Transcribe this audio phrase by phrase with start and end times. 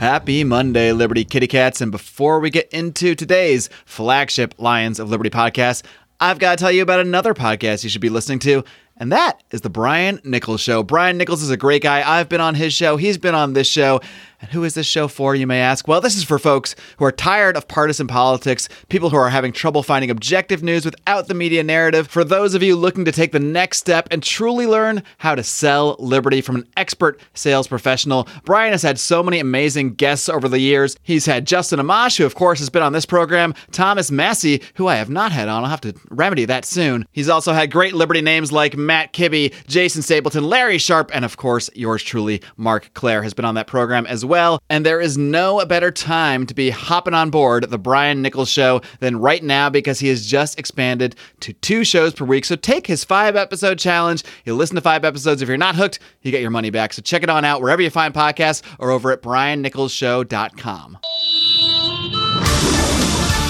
[0.00, 1.82] Happy Monday, Liberty Kitty Cats.
[1.82, 5.82] And before we get into today's flagship Lions of Liberty podcast,
[6.18, 8.64] I've got to tell you about another podcast you should be listening to.
[8.96, 10.82] And that is the Brian Nichols Show.
[10.82, 12.02] Brian Nichols is a great guy.
[12.18, 14.00] I've been on his show, he's been on this show.
[14.40, 15.86] And who is this show for, you may ask?
[15.86, 19.52] Well, this is for folks who are tired of partisan politics, people who are having
[19.52, 23.32] trouble finding objective news without the media narrative, for those of you looking to take
[23.32, 28.26] the next step and truly learn how to sell liberty from an expert sales professional.
[28.46, 30.96] Brian has had so many amazing guests over the years.
[31.02, 34.86] He's had Justin Amash, who, of course, has been on this program, Thomas Massie, who
[34.86, 35.64] I have not had on.
[35.64, 37.04] I'll have to remedy that soon.
[37.12, 41.36] He's also had great Liberty names like Matt Kibbe, Jason Stapleton, Larry Sharpe, and, of
[41.36, 44.29] course, yours truly, Marc Clair, has been on that program as well.
[44.30, 48.80] And there is no better time to be hopping on board the Brian Nichols Show
[49.00, 52.44] than right now because he has just expanded to two shows per week.
[52.44, 54.22] So take his five episode challenge.
[54.44, 55.42] You listen to five episodes.
[55.42, 56.92] If you're not hooked, you get your money back.
[56.92, 60.98] So check it on out wherever you find podcasts or over at briannicholsshow.com.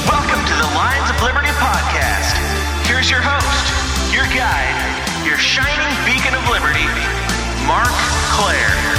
[0.09, 2.37] Welcome to the Lions of Liberty podcast.
[2.87, 6.89] Here's your host, your guide, your shining beacon of liberty,
[7.67, 7.93] Marc
[8.33, 8.90] Clair.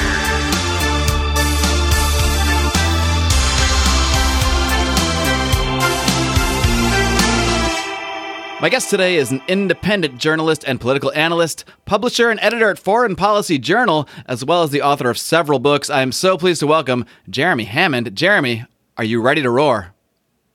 [8.62, 13.16] My guest today is an independent journalist and political analyst, publisher and editor at Foreign
[13.16, 15.90] Policy Journal, as well as the author of several books.
[15.90, 18.16] I am so pleased to welcome Jeremy Hammond.
[18.16, 18.66] Jeremy,
[18.98, 19.95] are you ready to roar?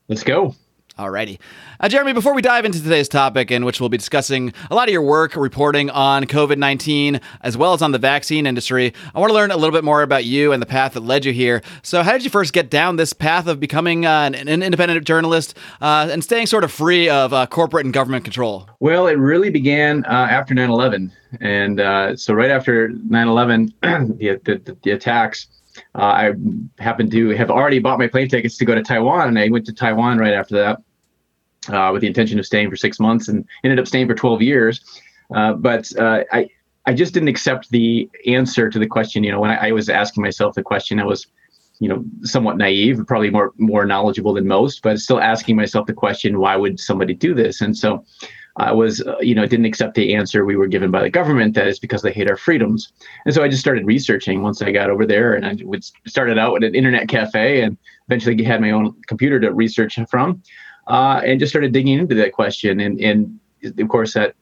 [0.06, 0.54] Let's go.
[0.98, 1.38] Alrighty.
[1.78, 4.88] Uh, Jeremy, before we dive into today's topic, in which we'll be discussing a lot
[4.88, 9.20] of your work reporting on COVID 19 as well as on the vaccine industry, I
[9.20, 11.34] want to learn a little bit more about you and the path that led you
[11.34, 11.60] here.
[11.82, 15.06] So, how did you first get down this path of becoming uh, an, an, independent
[15.06, 18.66] journalist uh, and staying sort of free of uh, corporate and government control?
[18.80, 21.12] Well, it really began uh, after 9 11.
[21.42, 25.48] And uh, so, right after 9 11, the, the, the attacks,
[25.94, 26.32] uh, I
[26.78, 29.66] happened to have already bought my plane tickets to go to Taiwan, and I went
[29.66, 30.80] to Taiwan right after that
[31.70, 34.42] uh, with the intention of staying for six months, and ended up staying for 12
[34.42, 35.02] years.
[35.34, 36.48] Uh, but uh, I
[36.86, 39.24] I just didn't accept the answer to the question.
[39.24, 41.26] You know, when I, I, was asking myself the question, I was,
[41.80, 45.92] you know, somewhat naive, probably more more knowledgeable than most, but still asking myself the
[45.92, 47.60] question, why would somebody do this?
[47.60, 48.04] And so
[48.58, 51.54] I was, uh, you know, didn't accept the answer we were given by the government
[51.54, 52.92] that it's because they hate our freedoms.
[53.26, 56.38] And so I just started researching once I got over there, and I would started
[56.38, 57.76] out at an internet cafe, and
[58.08, 60.42] eventually had my own computer to research from,
[60.86, 62.80] uh, and just started digging into that question.
[62.80, 63.40] And and
[63.78, 64.34] of course that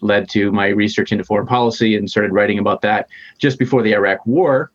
[0.00, 3.08] led to my research into foreign policy and started writing about that
[3.38, 4.72] just before the Iraq War.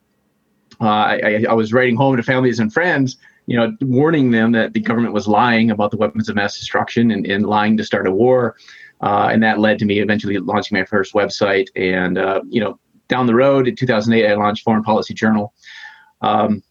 [0.80, 3.18] Uh, I, I was writing home to families and friends
[3.48, 7.12] you know, warning them that the government was lying about the weapons of mass destruction
[7.12, 8.58] and, and lying to start a war.
[9.02, 11.68] Uh, and that led to me eventually launching my first website.
[11.76, 12.78] And, uh, you know,
[13.08, 15.54] down the road in 2008, I launched Foreign Policy Journal.
[16.22, 16.62] Um,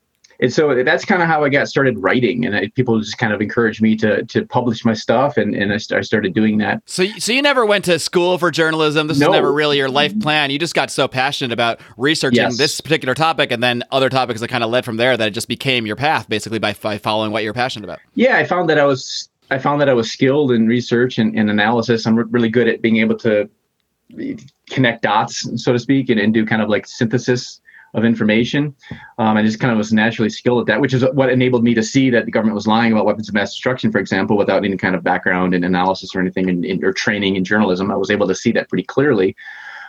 [0.41, 3.33] and so that's kind of how I got started writing, and I, people just kind
[3.33, 6.59] of encouraged me to to publish my stuff, and, and I, st- I, started doing
[6.59, 6.83] that.
[6.87, 9.07] So, so you never went to school for journalism.
[9.07, 9.29] This no.
[9.29, 10.51] was never really your life plan.
[10.51, 12.59] You just got so passionate about researching yes.
[12.59, 15.17] this particular topic, and then other topics that kind of led from there.
[15.17, 18.01] That it just became your path, basically by, by following what you're passionate about.
[18.15, 21.37] Yeah, I found that I was I found that I was skilled in research and,
[21.39, 22.07] and analysis.
[22.07, 23.49] I'm re- really good at being able to
[24.71, 27.61] connect dots, so to speak, and, and do kind of like synthesis
[27.97, 28.75] of information.
[29.19, 31.75] Um, I just kind of was naturally skilled at that, which is what enabled me
[31.75, 34.65] to see that the government was lying about weapons of mass destruction, for example, without
[34.65, 37.91] any kind of background in analysis or anything in, in, or training in journalism.
[37.91, 39.35] I was able to see that pretty clearly.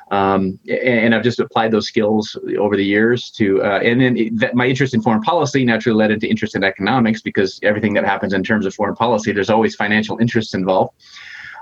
[0.09, 4.39] Um, and, I've just applied those skills over the years to, uh, and then it,
[4.39, 8.05] that my interest in foreign policy naturally led into interest in economics because everything that
[8.05, 10.93] happens in terms of foreign policy, there's always financial interests involved.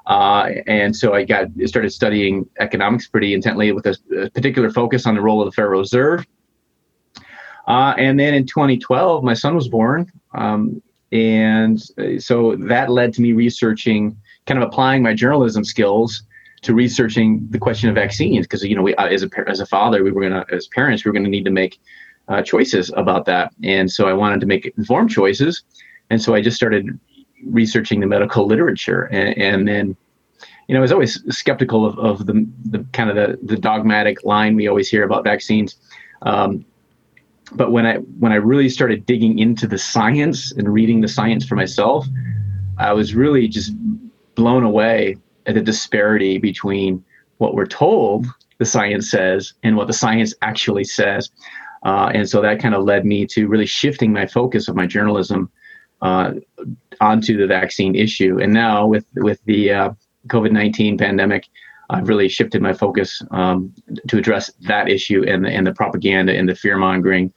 [0.06, 5.08] Uh, and so I got started studying economics pretty intently with a, a particular focus
[5.08, 6.26] on the role of the Federal Reserve.
[7.68, 10.12] Uh, and then in 2012, my son was born.
[10.34, 10.82] Um,
[11.12, 11.82] and
[12.22, 16.24] so that led to me researching, kind of applying my journalism skills
[16.62, 18.46] to researching the question of vaccines.
[18.46, 20.68] Because, you know, we, uh, as, a, as a father, we were going to, as
[20.68, 21.80] parents, we were going to need to make
[22.28, 23.54] uh, choices about that.
[23.64, 25.64] And so I wanted to make informed choices.
[26.10, 27.00] And so I just started
[27.46, 29.96] researching the medical literature and, and then
[30.68, 34.24] you know, I was always skeptical of, of the, the kind of the, the dogmatic
[34.24, 35.76] line we always hear about vaccines.
[36.24, 36.66] Um,
[37.54, 41.46] but when I when I really started digging into the science and reading the science
[41.46, 42.08] for myself,
[42.78, 43.74] I was really just
[44.36, 47.04] blown away at the disparity between
[47.38, 48.26] what we're told
[48.58, 51.30] the science says and what the science actually says.
[51.84, 54.88] Uh, and so that kind of led me to really shifting my focus of my
[54.88, 55.52] journalism
[56.02, 56.32] uh,
[57.00, 58.40] onto the vaccine issue.
[58.42, 59.90] And now with with the uh,
[60.28, 61.48] COVID nineteen pandemic,
[61.90, 63.74] I've really shifted my focus um,
[64.08, 67.32] to address that issue and the and the propaganda and the fear mongering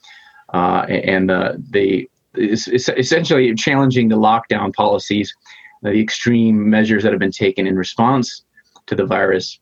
[0.53, 5.33] uh, and uh, they essentially challenging the lockdown policies,
[5.81, 8.43] the extreme measures that have been taken in response
[8.85, 9.59] to the virus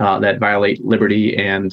[0.00, 1.72] uh, that violate liberty and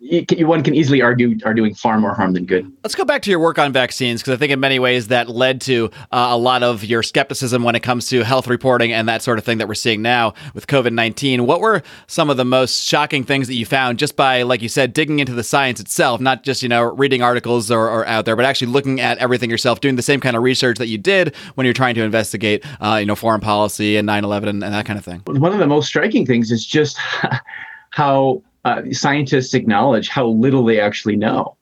[0.00, 2.70] they're one can easily argue are doing far more harm than good.
[2.82, 5.28] Let's go back to your work on vaccines because I think in many ways that
[5.28, 9.08] led to uh, a lot of your skepticism when it comes to health reporting and
[9.08, 11.46] that sort of thing that we're seeing now with COVID 19.
[11.46, 14.70] What were some of the most shocking things that you found just by, like you
[14.70, 18.24] said, digging into the science itself, not just, you know, reading articles or, or out
[18.24, 20.96] there, but actually looking at everything yourself, doing the same kind of research that you
[20.96, 24.64] did when you're trying to investigate, uh, you know, foreign policy and 9 11 and,
[24.64, 25.22] and that kind of thing?
[25.26, 26.96] One of the most striking things is just
[27.90, 31.56] how uh, scientists acknowledge how little they actually know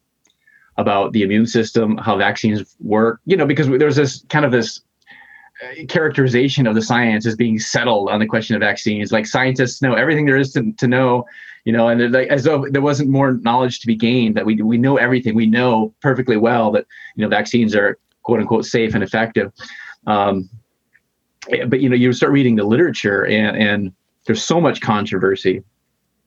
[0.76, 3.20] about the immune system, how vaccines work.
[3.24, 4.80] You know, because there's this kind of this
[5.62, 9.12] uh, characterization of the science as being settled on the question of vaccines.
[9.12, 11.24] Like scientists know everything there is to, to know,
[11.64, 14.36] you know, and like as though there wasn't more knowledge to be gained.
[14.36, 15.34] That we we know everything.
[15.34, 16.86] We know perfectly well that
[17.16, 19.52] you know vaccines are quote unquote safe and effective.
[20.06, 20.48] Um,
[21.66, 23.92] but you know, you start reading the literature, and and
[24.26, 25.62] there's so much controversy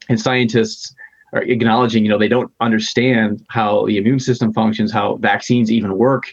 [0.09, 0.93] and scientists
[1.33, 5.97] are acknowledging, you know, they don't understand how the immune system functions, how vaccines even
[5.97, 6.25] work,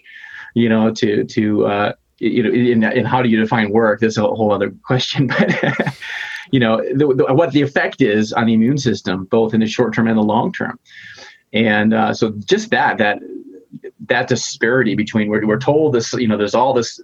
[0.55, 4.01] you know, to to uh, you know, in, in how do you define work?
[4.01, 5.97] That's a whole other question, but
[6.51, 9.67] you know, the, the, what the effect is on the immune system, both in the
[9.67, 10.79] short term and the long term,
[11.53, 13.21] and uh, so just that that
[14.07, 17.01] that disparity between where we're told this, you know, there's all this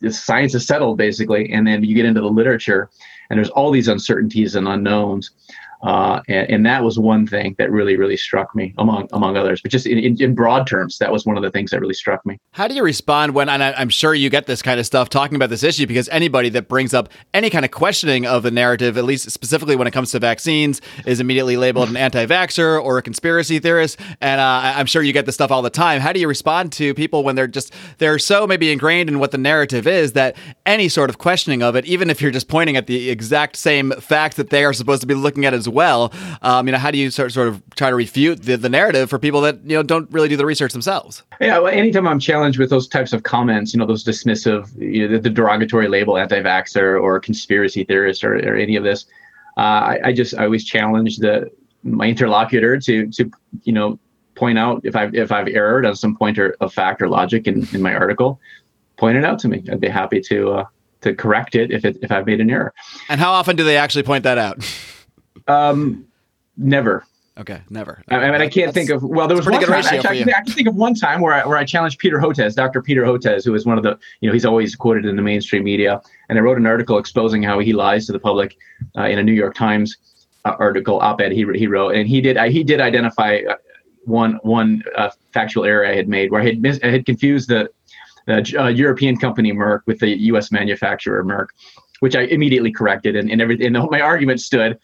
[0.00, 2.90] this science is settled basically, and then you get into the literature,
[3.28, 5.30] and there's all these uncertainties and unknowns.
[5.82, 9.62] Uh, and, and, that was one thing that really, really struck me among among others.
[9.62, 11.94] But just in, in, in, broad terms, that was one of the things that really
[11.94, 12.38] struck me.
[12.52, 15.08] How do you respond when, and I, am sure you get this kind of stuff
[15.08, 18.50] talking about this issue because anybody that brings up any kind of questioning of the
[18.50, 22.98] narrative, at least specifically when it comes to vaccines, is immediately labeled an anti-vaxxer or
[22.98, 23.98] a conspiracy theorist.
[24.20, 26.02] And uh, I'm sure you get this stuff all the time.
[26.02, 29.30] How do you respond to people when they're just they're so maybe ingrained in what
[29.30, 30.36] the narrative is that
[30.66, 33.92] any sort of questioning of it, even if you're just pointing at the exact same
[33.92, 36.12] facts that they are supposed to be looking at as well.
[36.42, 39.10] Um, you know, how do you sort, sort of try to refute the, the narrative
[39.10, 41.22] for people that you know don't really do the research themselves?
[41.40, 45.08] Yeah, well, anytime I'm challenged with those types of comments, you know, those dismissive, you
[45.08, 49.06] know, the, the, derogatory label anti-vaxxer or conspiracy theorist or, or any of this,
[49.56, 51.50] uh, I, I just I always challenge the
[51.82, 53.30] my interlocutor to to
[53.62, 53.98] you know
[54.34, 57.66] point out if I've if I've erred on some pointer of fact or logic in,
[57.72, 58.40] in my article,
[58.96, 59.62] point it out to me.
[59.70, 60.64] I'd be happy to uh,
[61.02, 62.72] to correct it if it if I've made an error.
[63.08, 64.58] And how often do they actually point that out?
[65.50, 66.06] Um,
[66.56, 67.04] never.
[67.38, 68.02] Okay, never.
[68.10, 69.02] I, I mean, I can't think of.
[69.02, 69.72] Well, there was one time.
[69.72, 72.18] Actually, I, can, I, can, think of one time where I where I challenged Peter
[72.18, 72.82] Hotez, Dr.
[72.82, 75.64] Peter Hotez, who is one of the you know he's always quoted in the mainstream
[75.64, 78.56] media, and I wrote an article exposing how he lies to the public
[78.98, 79.96] uh, in a New York Times
[80.44, 83.56] uh, article op-ed he he wrote, and he did uh, he did identify uh,
[84.04, 87.48] one one uh, factual error I had made where I had mis- I had confused
[87.48, 87.70] the
[88.26, 90.52] the uh, European company Merck with the U.S.
[90.52, 91.46] manufacturer Merck,
[92.00, 93.74] which I immediately corrected, and and everything.
[93.74, 94.78] And my argument stood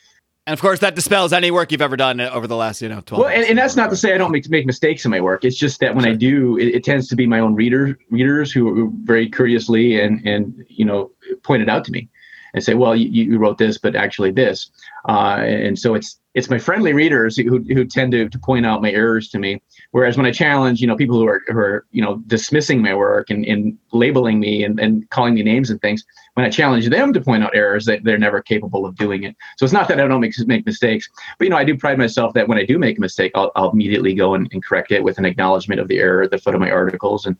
[0.46, 3.00] and of course, that dispels any work you've ever done over the last, you know,
[3.00, 5.20] 12 Well, and, and that's not to say I don't make, make mistakes in my
[5.20, 5.44] work.
[5.44, 6.12] It's just that when sure.
[6.12, 10.00] I do, it, it, tends to be my own reader, readers who, who very curiously
[10.00, 11.10] and, and, you know,
[11.42, 12.08] point it out to me
[12.54, 14.70] and say, well, you, you wrote this, but actually this.
[15.08, 18.82] Uh, and so it's, it's my friendly readers who, who tend to, to point out
[18.82, 19.62] my errors to me.
[19.92, 22.94] Whereas when I challenge, you know, people who are, who are you know, dismissing my
[22.94, 26.04] work and, and labeling me and, and calling me names and things,
[26.34, 29.34] when I challenge them to point out errors, they, they're never capable of doing it.
[29.56, 31.96] So it's not that I don't make, make mistakes, but, you know, I do pride
[31.96, 34.92] myself that when I do make a mistake, I'll, I'll immediately go and, and correct
[34.92, 37.24] it with an acknowledgement of the error at the foot of my articles.
[37.24, 37.36] And,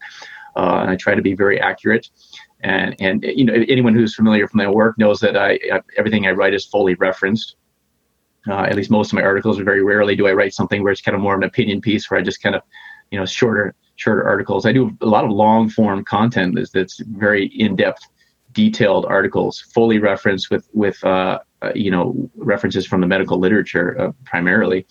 [0.57, 2.09] uh, and I try to be very accurate.
[2.61, 6.27] And, and you know, anyone who's familiar with my work knows that I, I everything
[6.27, 7.57] I write is fully referenced.
[8.49, 9.59] Uh, at least most of my articles.
[9.59, 12.09] Very rarely do I write something where it's kind of more of an opinion piece
[12.09, 12.63] where I just kind of,
[13.11, 14.67] you know, shorter shorter articles.
[14.67, 18.03] I do a lot of long form content that's, that's very in depth,
[18.53, 24.01] detailed articles, fully referenced with with uh, uh, you know references from the medical literature
[24.01, 24.87] uh, primarily.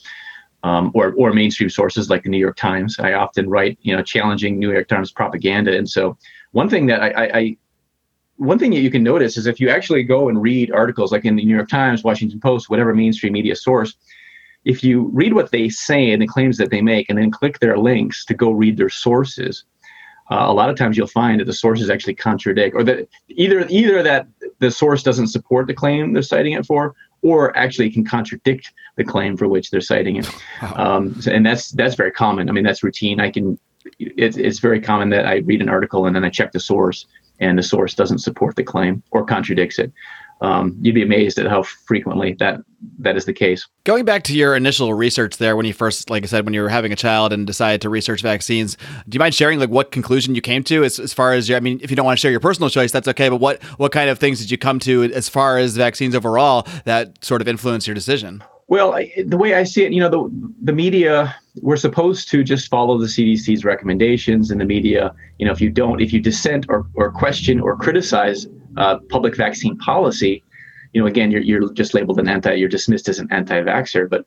[0.63, 2.97] Um, or, or mainstream sources like the New York Times.
[2.97, 5.77] I often write, you know, challenging New York Times propaganda.
[5.77, 6.17] And so,
[6.55, 7.57] one thing that I, I, I
[8.37, 11.25] one thing that you can notice is if you actually go and read articles like
[11.25, 13.95] in the New York Times, Washington Post, whatever mainstream media source,
[14.63, 17.59] if you read what they say and the claims that they make and then click
[17.59, 19.65] their links to go read their sources,
[20.31, 23.65] uh, a lot of times you'll find that the sources actually contradict or that either
[23.67, 24.25] either that
[24.59, 29.03] the source doesn't support the claim they're citing it for or actually can contradict the
[29.03, 30.29] claim for which they're citing it.
[30.77, 32.49] Um, and that's that's very common.
[32.49, 33.19] I mean that's routine.
[33.19, 33.59] I can
[33.99, 37.05] it's, it's very common that i read an article and then i check the source
[37.39, 39.91] and the source doesn't support the claim or contradicts it.
[40.41, 42.59] um, you'd be amazed at how frequently that
[42.99, 43.67] that is the case.
[43.83, 46.61] Going back to your initial research there, when you first, like I said, when you
[46.61, 48.77] were having a child and decided to research vaccines,
[49.09, 51.57] do you mind sharing like what conclusion you came to as, as far as your?
[51.57, 53.29] I mean, if you don't want to share your personal choice, that's okay.
[53.29, 56.67] But what what kind of things did you come to as far as vaccines overall
[56.83, 58.43] that sort of influenced your decision?
[58.67, 62.43] Well, I, the way I see it, you know, the the media we're supposed to
[62.43, 66.19] just follow the CDC's recommendations, and the media, you know, if you don't, if you
[66.19, 70.43] dissent or or question or criticize uh, public vaccine policy,
[70.93, 74.09] you know, again, you're you're just labeled an anti, you're dismissed as an anti-vaxxer.
[74.09, 74.25] But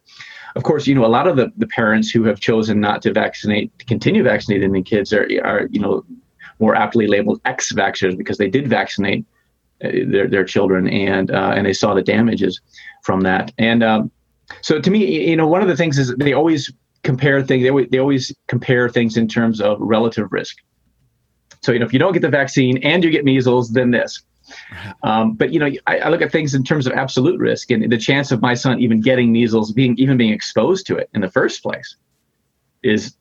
[0.54, 3.12] of course, you know, a lot of the, the parents who have chosen not to
[3.12, 6.04] vaccinate, to continue vaccinating the kids are are you know
[6.60, 9.24] more aptly labeled ex-vaxxers because they did vaccinate
[9.82, 12.60] uh, their their children and uh, and they saw the damages
[13.02, 13.82] from that and.
[13.82, 14.12] Um,
[14.60, 17.62] so to me, you know, one of the things is they always compare things.
[17.62, 20.56] They they always compare things in terms of relative risk.
[21.62, 24.22] So you know, if you don't get the vaccine and you get measles, then this.
[25.02, 27.90] Um, but you know, I, I, look at things in terms of absolute risk, and
[27.92, 31.20] the chance of my son even getting measles, being even being exposed to it in
[31.20, 31.96] the first place,
[32.82, 33.14] is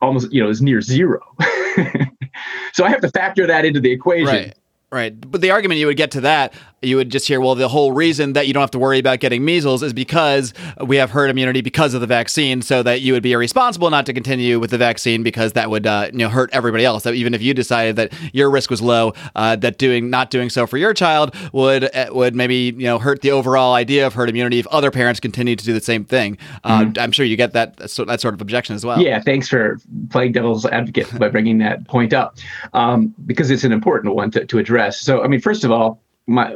[0.00, 1.20] almost you know is near zero.
[2.72, 4.26] so I have to factor that into the equation.
[4.26, 4.54] Right.
[4.90, 5.20] Right.
[5.20, 7.92] But the argument you would get to that you would just hear, well, the whole
[7.92, 10.54] reason that you don't have to worry about getting measles is because
[10.84, 14.06] we have herd immunity because of the vaccine, so that you would be irresponsible not
[14.06, 17.02] to continue with the vaccine because that would uh, you know hurt everybody else.
[17.02, 20.50] So even if you decided that your risk was low, uh, that doing not doing
[20.50, 24.14] so for your child would uh, would maybe you know hurt the overall idea of
[24.14, 26.38] herd immunity if other parents continue to do the same thing.
[26.64, 27.00] Uh, mm-hmm.
[27.00, 29.00] I'm sure you get that that sort of objection as well.
[29.00, 29.78] Yeah, thanks for
[30.10, 32.36] playing devil's advocate by bringing that point up
[32.72, 35.00] um, because it's an important one to, to address.
[35.00, 36.54] So I mean, first of all my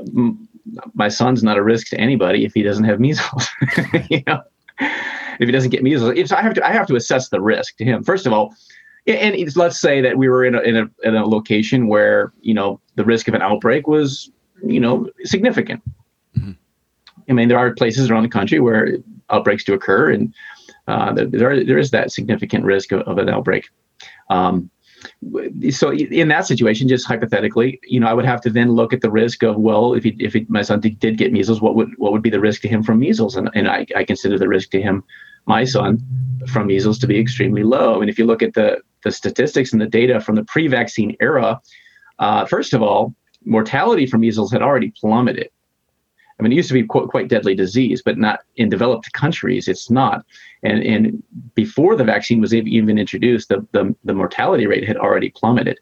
[0.94, 3.48] my son's not a risk to anybody if he doesn't have measles.
[4.10, 4.42] you know,
[4.78, 7.76] if he doesn't get measles, if I have to, I have to assess the risk
[7.78, 8.04] to him.
[8.04, 8.54] First of all,
[9.06, 12.54] and let's say that we were in a, in a in a location where you
[12.54, 14.30] know the risk of an outbreak was
[14.64, 15.82] you know significant.
[16.36, 16.52] Mm-hmm.
[17.28, 18.98] I mean, there are places around the country where
[19.30, 20.34] outbreaks do occur, and
[20.86, 23.70] uh, there there is that significant risk of, of an outbreak.
[24.30, 24.70] Um,
[25.70, 29.00] so in that situation, just hypothetically, you know, I would have to then look at
[29.00, 31.90] the risk of well, if he, if my son did, did, get measles, what would
[31.98, 33.36] what would be the risk to him from measles?
[33.36, 35.04] And and I, I consider the risk to him,
[35.46, 35.98] my son,
[36.48, 38.00] from measles to be extremely low.
[38.00, 41.60] And if you look at the the statistics and the data from the pre-vaccine era,
[42.18, 45.50] uh, first of all, mortality from measles had already plummeted.
[46.42, 49.68] I mean, it used to be quite, quite deadly disease, but not in developed countries.
[49.68, 50.24] It's not.
[50.64, 51.22] And, and
[51.54, 55.78] before the vaccine was even introduced, the, the, the mortality rate had already plummeted.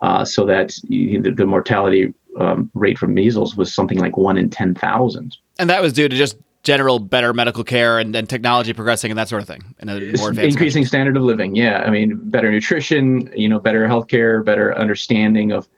[0.00, 4.48] Uh, so that the, the mortality um, rate from measles was something like one in
[4.48, 5.36] 10,000.
[5.58, 9.18] And that was due to just general better medical care and, and technology progressing and
[9.18, 10.84] that sort of thing in a more advanced increasing country.
[10.84, 15.68] standard of living yeah i mean better nutrition you know better healthcare better understanding of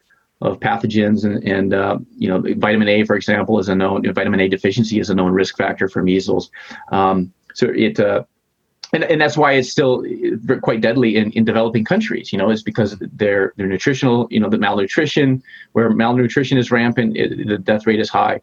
[0.41, 4.41] of pathogens and, and uh, you know vitamin A, for example, is a known vitamin
[4.41, 6.51] A deficiency is a known risk factor for measles.
[6.91, 8.25] Um, so it uh,
[8.93, 10.05] and, and that's why it's still
[10.63, 12.33] quite deadly in, in developing countries.
[12.33, 15.43] You know, is because their their nutritional, you know, the malnutrition,
[15.73, 18.41] where malnutrition is rampant, it, the death rate is high.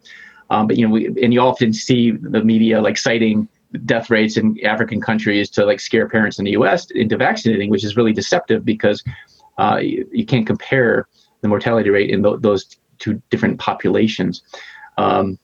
[0.50, 3.48] Um, but you know, we, and you often see the media like citing
[3.84, 6.90] death rates in African countries to like scare parents in the U.S.
[6.92, 9.04] into vaccinating, which is really deceptive because
[9.58, 11.06] uh, you, you can't compare
[11.40, 14.42] the mortality rate in th- those two different populations.
[14.96, 15.38] Um,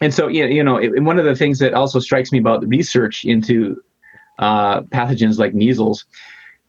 [0.00, 2.66] and so, you know, it, one of the things that also strikes me about the
[2.66, 3.82] research into
[4.38, 6.04] uh, pathogens like measles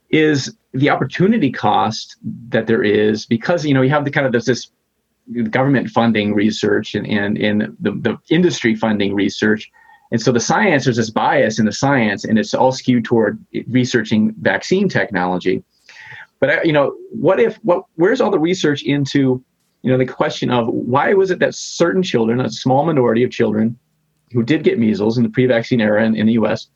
[0.09, 2.15] is the opportunity cost
[2.49, 4.71] that there is because, you know, you have the kind of this, this
[5.49, 9.69] government funding research and, and, and the, the industry funding research.
[10.11, 13.43] And so the science, there's this bias in the science, and it's all skewed toward
[13.67, 15.65] researching vaccine technology.
[16.39, 17.85] But you know, what if what?
[17.95, 19.43] Where's all the research into
[19.81, 23.31] you know the question of why was it that certain children, a small minority of
[23.31, 23.77] children,
[24.31, 26.67] who did get measles in the pre-vaccine era in, in the U.S.,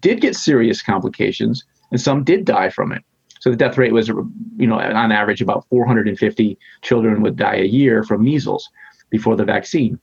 [0.00, 3.02] did get serious complications, and some did die from it.
[3.40, 7.64] So the death rate was, you know, on average about 450 children would die a
[7.64, 8.68] year from measles
[9.08, 9.98] before the vaccine.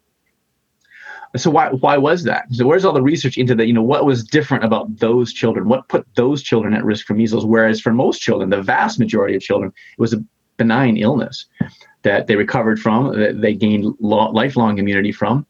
[1.36, 2.46] So why why was that?
[2.51, 3.67] So where's all the research into that?
[3.67, 5.67] You know, what was different about those children?
[5.67, 7.46] What put those children at risk for measles?
[7.46, 10.24] Whereas for most children, the vast majority of children, it was a
[10.55, 11.46] benign illness
[12.03, 15.46] that they recovered from, that they gained lo- lifelong immunity from.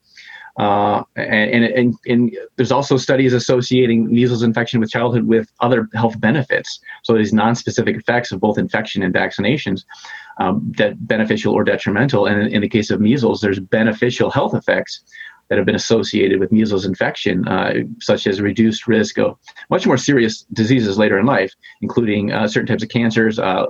[0.58, 6.20] Uh, and, and, and, there's also studies associating measles infection with childhood with other health
[6.20, 6.80] benefits.
[7.04, 9.84] So these non-specific effects of both infection and vaccinations,
[10.40, 12.26] um, that beneficial or detrimental.
[12.26, 15.02] And in the case of measles, there's beneficial health effects
[15.50, 19.38] that have been associated with measles infection, uh, such as reduced risk of
[19.70, 23.68] much more serious diseases later in life, including uh, certain types of cancers, uh,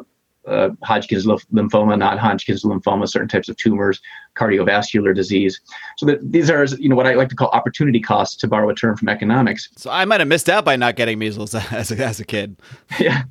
[0.47, 4.01] uh, Hodgkin's lymphoma, not Hodgkin's lymphoma, certain types of tumors,
[4.37, 5.59] cardiovascular disease.
[5.97, 8.69] So that these are, you know, what I like to call opportunity costs, to borrow
[8.69, 9.69] a term from economics.
[9.75, 12.55] So I might have missed out by not getting measles as a, as a kid.
[12.99, 13.23] yeah.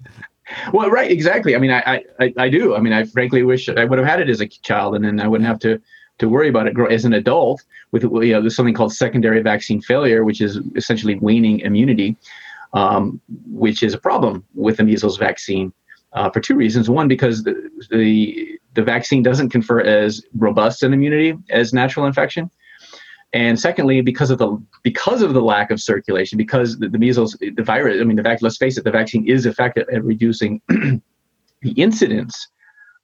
[0.72, 1.56] Well, right, exactly.
[1.56, 2.76] I mean, I, I, I do.
[2.76, 5.18] I mean, I frankly wish I would have had it as a child, and then
[5.18, 5.80] I wouldn't have to
[6.18, 9.80] to worry about it as an adult with you know there's something called secondary vaccine
[9.80, 12.16] failure, which is essentially waning immunity,
[12.72, 15.72] um, which is a problem with the measles vaccine
[16.12, 16.88] uh, for two reasons.
[16.88, 22.50] One, because the, the the vaccine doesn't confer as robust an immunity as natural infection,
[23.32, 27.36] and secondly, because of the because of the lack of circulation, because the, the measles,
[27.40, 30.60] the virus, I mean, the vac- let's face it, the vaccine is effective at reducing
[30.68, 32.48] the incidence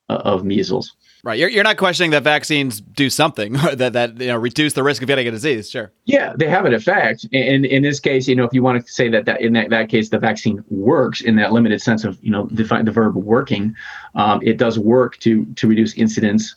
[0.09, 0.97] uh, of measles.
[1.25, 1.39] Right.
[1.39, 5.03] You're, you're not questioning that vaccines do something that, that you know reduce the risk
[5.03, 5.71] of getting a disease.
[5.71, 5.93] Sure.
[6.05, 7.27] Yeah, they have an effect.
[7.33, 9.71] And in this case, you know, if you want to say that, that in that,
[9.71, 13.15] that case the vaccine works in that limited sense of you know define the verb
[13.15, 13.77] working,
[14.17, 16.57] um, it does work to to reduce incidence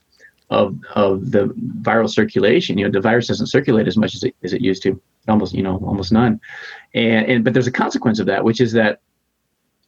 [0.49, 1.45] of of the
[1.81, 2.79] viral circulation.
[2.79, 5.53] You know, the virus doesn't circulate as much as it as it used to, almost
[5.53, 6.41] you know almost none.
[6.95, 9.01] And and but there's a consequence of that, which is that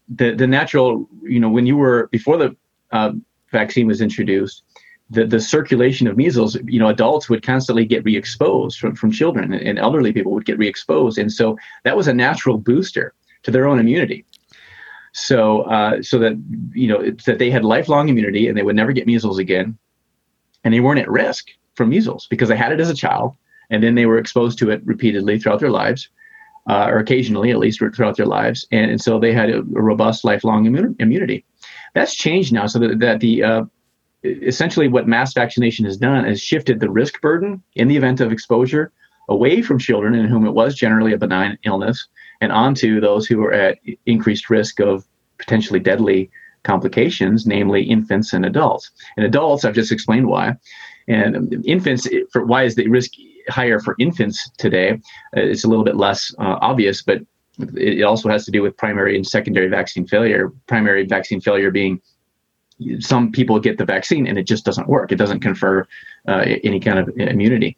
[0.07, 2.55] the the natural you know when you were before the
[2.91, 3.13] uh,
[3.51, 4.63] vaccine was introduced,
[5.10, 9.54] the, the circulation of measles, you know, adults would constantly get re-exposed from, from children
[9.54, 11.18] and elderly people would get re-exposed.
[11.18, 13.13] And so that was a natural booster
[13.44, 14.25] to their own immunity.
[15.13, 16.34] So, uh, so that,
[16.74, 19.77] you know, that they had lifelong immunity and they would never get measles again.
[20.63, 23.36] And they weren't at risk from measles because they had it as a child
[23.70, 26.10] and then they were exposed to it repeatedly throughout their lives.
[26.70, 29.82] Uh, or occasionally, at least throughout their lives, and, and so they had a, a
[29.82, 30.66] robust lifelong
[31.00, 31.46] immunity.
[31.98, 33.63] That's changed now, so that, that the uh,
[34.24, 38.32] essentially what mass vaccination has done is shifted the risk burden in the event of
[38.32, 38.92] exposure
[39.30, 42.08] away from children in whom it was generally a benign illness
[42.39, 45.08] and onto those who are at increased risk of
[45.39, 46.30] potentially deadly
[46.63, 48.92] complications, namely infants and adults.
[49.16, 50.56] And adults, I've just explained why.
[51.08, 53.10] And infants, for why is the risk
[53.50, 54.92] higher for infants today?
[55.36, 57.22] Uh, it's a little bit less uh, obvious, but
[57.60, 60.52] it also has to do with primary and secondary vaccine failure.
[60.68, 62.02] Primary vaccine failure being
[63.00, 65.12] some people get the vaccine and it just doesn't work.
[65.12, 65.88] It doesn't confer
[66.27, 67.75] uh, any kind of immunity.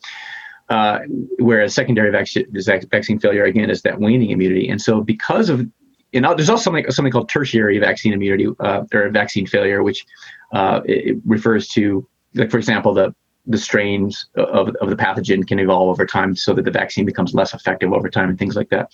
[0.67, 0.99] Uh,
[1.39, 2.45] whereas secondary vaccine,
[2.91, 4.69] vaccine failure again is that waning immunity.
[4.69, 5.65] And so because of
[6.13, 10.06] know, there's also something something called tertiary vaccine immunity uh, or vaccine failure, which
[10.53, 13.13] uh, it, it refers to, like for example, the
[13.45, 17.34] the strains of, of the pathogen can evolve over time so that the vaccine becomes
[17.34, 18.91] less effective over time and things like that.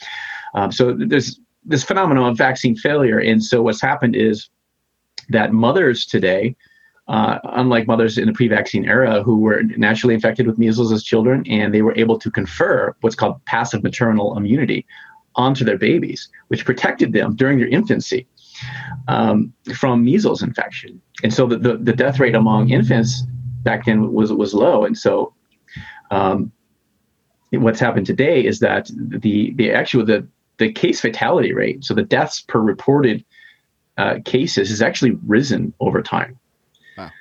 [0.55, 3.19] Um, so there's this phenomenon of vaccine failure.
[3.19, 4.49] And so what's happened is
[5.29, 6.55] that mothers today,
[7.07, 11.43] uh, unlike mothers in the pre-vaccine era who were naturally infected with measles as children,
[11.47, 14.85] and they were able to confer what's called passive maternal immunity
[15.35, 18.25] onto their babies, which protected them during their infancy
[19.07, 21.01] um, from measles infection.
[21.23, 23.23] And so the, the, the, death rate among infants
[23.63, 24.85] back then was was low.
[24.85, 25.33] And so
[26.09, 26.51] um,
[27.51, 32.03] what's happened today is that the the actual the the case fatality rate, so the
[32.03, 33.23] deaths per reported
[33.97, 36.37] uh, cases has actually risen over time.
[36.97, 37.11] Wow.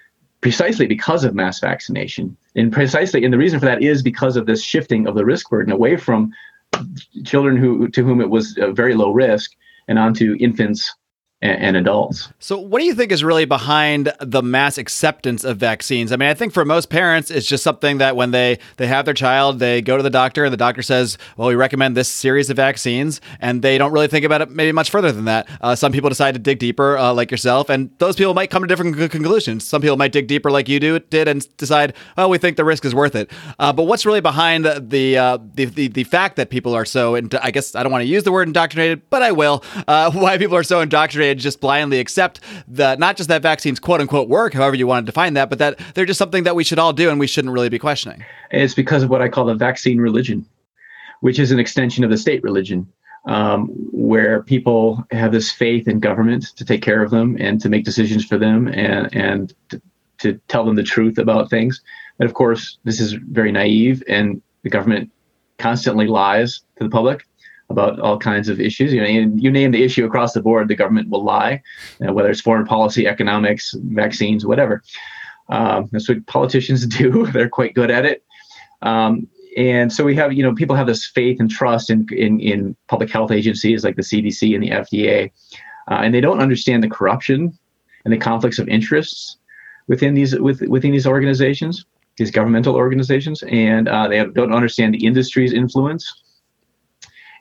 [0.40, 2.36] Precisely because of mass vaccination.
[2.56, 5.50] And precisely, and the reason for that is because of this shifting of the risk
[5.50, 6.32] burden away from
[7.24, 9.52] children who to whom it was a very low risk
[9.86, 10.94] and onto infants
[11.44, 12.32] and, and adults.
[12.40, 16.10] So, what do you think is really behind the mass acceptance of vaccines?
[16.10, 19.04] I mean, I think for most parents, it's just something that when they they have
[19.04, 22.08] their child, they go to the doctor, and the doctor says, "Well, we recommend this
[22.08, 25.48] series of vaccines," and they don't really think about it maybe much further than that.
[25.60, 28.62] Uh, some people decide to dig deeper, uh, like yourself, and those people might come
[28.62, 29.64] to different conclusions.
[29.64, 32.64] Some people might dig deeper, like you do did, and decide, "Oh, we think the
[32.64, 36.36] risk is worth it." Uh, but what's really behind the, uh, the, the the fact
[36.36, 37.14] that people are so?
[37.14, 39.62] and I guess I don't want to use the word indoctrinated, but I will.
[39.86, 44.00] Uh, why people are so indoctrinated just blindly accept that not just that vaccines quote
[44.00, 46.64] unquote work, however you want to define that, but that they're just something that we
[46.64, 48.24] should all do and we shouldn't really be questioning.
[48.50, 50.46] It's because of what I call the vaccine religion,
[51.20, 52.86] which is an extension of the state religion.
[53.26, 57.70] Um, where people have this faith in government to take care of them and to
[57.70, 59.80] make decisions for them and and to,
[60.18, 61.80] to tell them the truth about things.
[62.18, 65.10] And of course, this is very naive, and the government
[65.58, 67.26] constantly lies to the public
[67.70, 68.92] about all kinds of issues.
[68.92, 71.62] You know, you name the issue across the board, the government will lie,
[72.00, 74.82] you know, whether it's foreign policy, economics, vaccines, whatever.
[75.48, 77.26] Um, that's what politicians do.
[77.26, 78.22] They're quite good at it.
[78.82, 82.40] Um, and so we have, you know, people have this faith and trust in in,
[82.40, 85.30] in public health agencies like the CDC and the FDA,
[85.90, 87.56] uh, and they don't understand the corruption
[88.04, 89.38] and the conflicts of interests
[89.86, 95.06] within these with, within these organizations, these governmental organizations, and uh, they don't understand the
[95.06, 96.23] industry's influence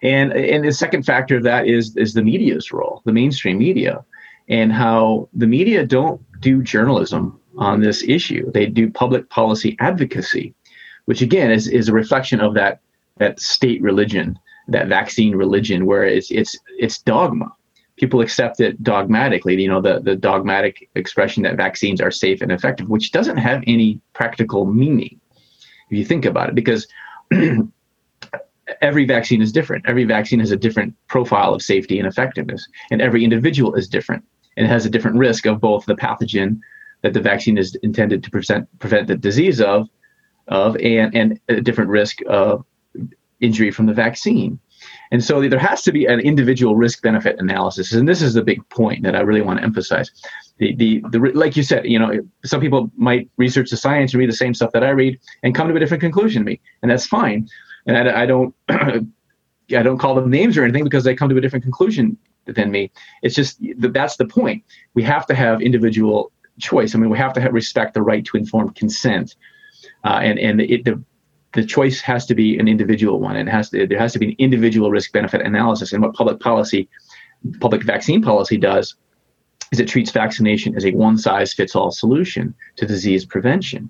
[0.04, 4.06] and and the second factor of that is is the media's role, the mainstream media.
[4.50, 8.52] and how the media don't do journalism on this issue.
[8.52, 10.54] They do public policy advocacy,
[11.06, 12.82] which again is, is a reflection of that
[13.18, 14.38] that state religion,
[14.68, 17.54] that vaccine religion, where it's it's it's dogma.
[17.96, 22.52] People accept it dogmatically, you know, the, the dogmatic expression that vaccines are safe and
[22.52, 25.22] effective, which doesn't have any practical meaning
[25.90, 26.88] if you think about it, because
[28.82, 29.86] every vaccine is different.
[29.88, 34.24] Every vaccine has a different profile of safety and effectiveness, and every individual is different
[34.58, 36.60] and has a different risk of both the pathogen
[37.02, 39.90] that the vaccine is intended to prevent prevent the disease of,
[40.48, 42.66] of and and a different risk of
[43.40, 44.60] injury from the vaccine.
[45.12, 48.42] And so there has to be an individual risk benefit analysis, and this is the
[48.42, 50.12] big point that I really want to emphasize.
[50.58, 54.20] The, the the like you said, you know, some people might research the science and
[54.20, 56.60] read the same stuff that I read and come to a different conclusion to me,
[56.82, 57.48] and that's fine.
[57.86, 61.38] And I, I don't I don't call them names or anything because they come to
[61.38, 62.92] a different conclusion than me.
[63.22, 64.64] It's just that that's the point.
[64.94, 66.94] We have to have individual choice.
[66.94, 69.36] I mean, we have to have, respect the right to informed consent,
[70.04, 71.02] uh, and and it, the
[71.54, 73.36] the choice has to be an individual one.
[73.36, 75.94] It has to, there has to be an individual risk benefit analysis.
[75.94, 76.90] And what public policy,
[77.60, 78.96] public vaccine policy does
[79.72, 83.90] is it treats vaccination as a one size fits all solution to disease prevention.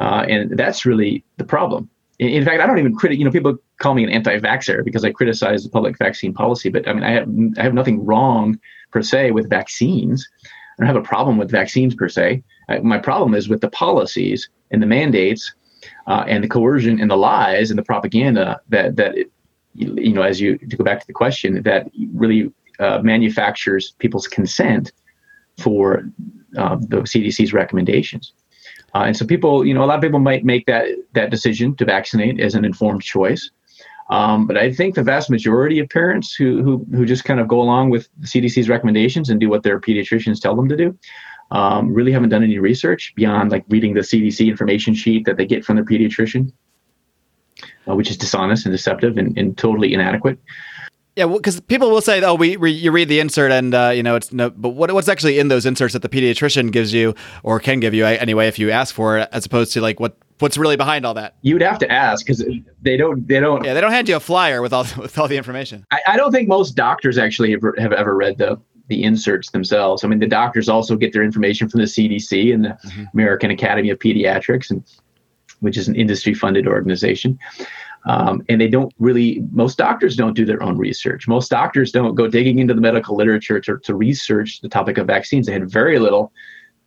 [0.00, 1.88] Uh, and that's really the problem.
[2.18, 5.04] In, fact, I don't even criticize, you know, people call me an anti vaxxer because
[5.04, 8.58] I criticize the public vaccine policy, but I mean, I have, I have nothing wrong
[8.90, 10.26] per se with vaccines.
[10.44, 12.42] I don't have a problem with vaccines per se.
[12.68, 15.54] I, my problem is with the policies and the mandates
[16.06, 19.30] uh, and the coercion and the lies and the propaganda that that it,
[19.74, 24.26] you know, as you to go back to the question, that really uh, manufactures people's
[24.26, 24.92] consent
[25.58, 26.08] for
[26.56, 28.32] uh, the CDC's recommendations.
[28.96, 31.76] Uh, and so people, you know, a lot of people might make that that decision
[31.76, 33.50] to vaccinate as an informed choice.
[34.08, 37.46] Um, but I think the vast majority of parents who, who who just kind of
[37.46, 40.98] go along with the CDC's recommendations and do what their pediatricians tell them to do
[41.50, 45.44] um, really haven't done any research beyond like reading the CDC information sheet that they
[45.44, 46.50] get from their pediatrician,
[47.86, 50.38] uh, which is dishonest and deceptive and, and totally inadequate.
[51.16, 53.90] Yeah, because well, people will say, "Oh, we, we, you read the insert, and uh,
[53.94, 56.92] you know it's no." But what, what's actually in those inserts that the pediatrician gives
[56.92, 59.98] you, or can give you anyway, if you ask for it, as opposed to like
[59.98, 61.36] what what's really behind all that?
[61.40, 62.44] You'd have to ask because
[62.82, 63.64] they don't they don't.
[63.64, 65.86] Yeah, they don't hand you a flyer with all with all the information.
[65.90, 70.04] I, I don't think most doctors actually have, have ever read the the inserts themselves.
[70.04, 73.04] I mean, the doctors also get their information from the CDC and the mm-hmm.
[73.14, 74.84] American Academy of Pediatrics, and
[75.60, 77.38] which is an industry-funded organization.
[78.06, 79.42] Um, and they don't really.
[79.50, 81.26] Most doctors don't do their own research.
[81.26, 85.08] Most doctors don't go digging into the medical literature to, to research the topic of
[85.08, 85.46] vaccines.
[85.46, 86.32] They had very little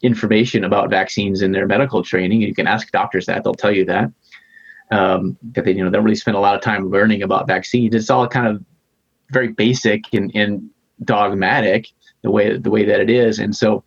[0.01, 2.41] information about vaccines in their medical training.
[2.41, 4.11] You can ask doctors that; they'll tell you that.
[4.91, 7.93] Um, that they, you know, don't really spend a lot of time learning about vaccines.
[7.93, 8.63] It's all kind of
[9.29, 10.69] very basic and, and
[11.03, 11.89] dogmatic
[12.23, 13.83] the way the way that it is, and so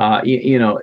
[0.00, 0.80] uh, you, you, know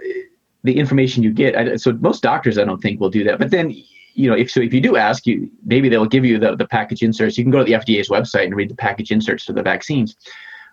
[0.64, 1.58] the information you get.
[1.58, 3.38] I, so most doctors, I don't think, will do that.
[3.38, 3.76] But then
[4.20, 6.68] you know if so if you do ask you maybe they'll give you the, the
[6.68, 9.54] package inserts you can go to the fda's website and read the package inserts for
[9.54, 10.16] the vaccines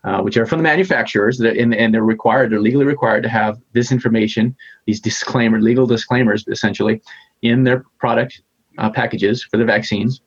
[0.04, 3.28] uh, which are from the manufacturers that, and, and they're required they're legally required to
[3.28, 4.54] have this information
[4.86, 7.00] these disclaimer legal disclaimers essentially
[7.42, 8.42] in their product
[8.78, 10.20] uh, packages for the vaccines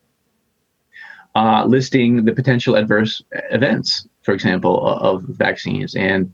[1.35, 5.95] uh, listing the potential adverse events for example, of vaccines.
[5.95, 6.31] And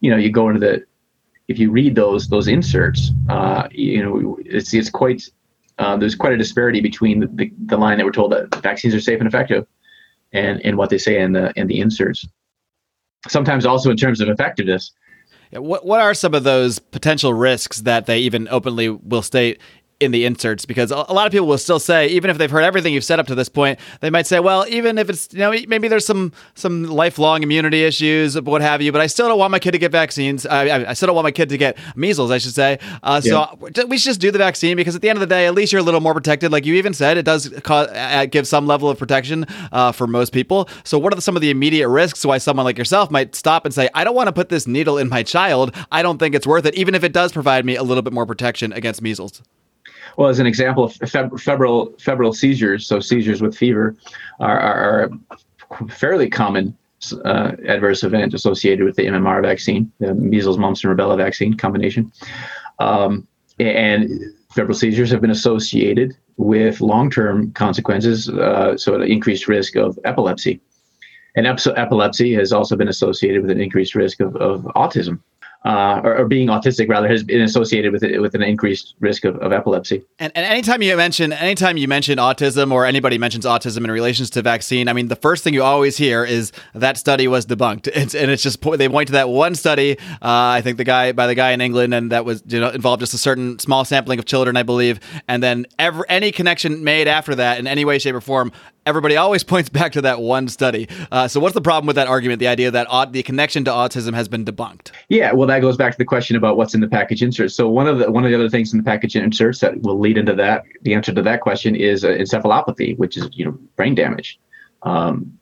[0.00, 0.84] you know, you go into the
[1.48, 5.28] if you read those those inserts, uh, you know, it's it's quite
[5.78, 8.94] uh, there's quite a disparity between the, the, the, line that we're told that vaccines
[8.94, 9.66] are safe and effective,
[10.32, 12.26] and and what they say in the in the inserts.
[13.28, 14.92] Sometimes also in terms of effectiveness.
[15.50, 19.60] What what are some of those potential risks that they even openly will state
[20.00, 22.64] in the inserts because a lot of people will still say even if they've heard
[22.64, 25.38] everything you've said up to this point they might say well even if it's you
[25.38, 29.38] know maybe there's some some lifelong immunity issues what have you but i still don't
[29.38, 30.44] want my kid to get vaccines.
[30.46, 32.78] I, I still don't want my kid to get measles i should say.
[33.02, 33.46] Uh, yeah.
[33.74, 35.54] so we should just do the vaccine because at the end of the day at
[35.54, 36.52] least you're a little more protected.
[36.52, 40.06] Like you even said it does cause, uh, give some level of protection uh, for
[40.06, 40.68] most people.
[40.84, 43.64] So what are the, some of the immediate risks why someone like yourself might stop
[43.64, 45.74] and say i don't want to put this needle in my child.
[45.90, 48.12] I don't think it's worth it even if it does provide me a little bit
[48.12, 49.42] more protection against measles
[50.16, 53.96] well, as an example, feb- febrile febrile seizures, so seizures with fever,
[54.40, 55.10] are, are,
[55.80, 56.76] are fairly common
[57.24, 62.10] uh, adverse event associated with the MMR vaccine, the measles, mumps, and rubella vaccine combination.
[62.78, 63.26] Um,
[63.58, 64.10] and
[64.54, 70.60] febrile seizures have been associated with long-term consequences, uh, so an increased risk of epilepsy.
[71.36, 75.20] And epilepsy has also been associated with an increased risk of, of autism.
[75.64, 79.24] Uh, or, or, being autistic rather has been associated with it, with an increased risk
[79.24, 80.04] of, of epilepsy.
[80.18, 84.28] And, and anytime you mention anytime you mention autism or anybody mentions autism in relations
[84.30, 87.88] to vaccine, I mean the first thing you always hear is that study was debunked.
[88.04, 89.98] It's, and it's just they point to that one study.
[90.20, 92.68] Uh, I think the guy by the guy in England, and that was you know
[92.68, 95.00] involved just a certain small sampling of children, I believe.
[95.28, 98.52] And then ever any connection made after that in any way, shape, or form
[98.86, 100.88] everybody always points back to that one study.
[101.10, 102.40] Uh, so, what's the problem with that argument?
[102.40, 104.90] The idea that aut- the connection to autism has been debunked.
[105.08, 107.52] Yeah, well, that goes back to the question about what's in the package insert.
[107.52, 109.98] So, one of the one of the other things in the package inserts that will
[109.98, 113.52] lead into that, the answer to that question is uh, encephalopathy, which is you know
[113.76, 114.38] brain damage.
[114.82, 115.38] Um,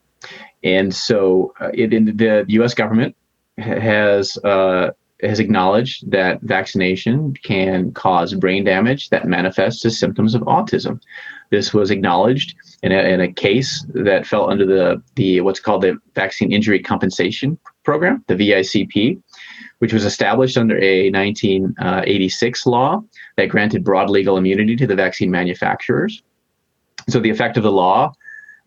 [0.65, 2.75] and so, uh, it, in the U.S.
[2.75, 3.17] government
[3.59, 4.91] has uh,
[5.23, 11.01] has acknowledged that vaccination can cause brain damage that manifests as symptoms of autism.
[11.53, 15.83] This was acknowledged in a, in a case that fell under the, the what's called
[15.83, 19.23] the Vaccine Injury Compensation Program, the VICP,
[19.81, 23.03] which was established under a 1986 law
[23.37, 26.23] that granted broad legal immunity to the vaccine manufacturers.
[27.11, 28.15] So the effect of the law,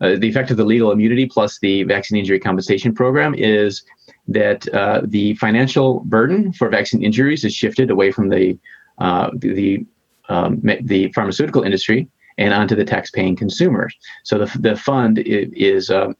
[0.00, 3.82] uh, the effect of the legal immunity plus the Vaccine Injury Compensation Program is
[4.28, 8.56] that uh, the financial burden for vaccine injuries is shifted away from the
[8.98, 9.84] uh, the
[10.28, 13.96] um, the pharmaceutical industry and onto the tax-paying consumers.
[14.24, 16.12] So the, the fund is, uh,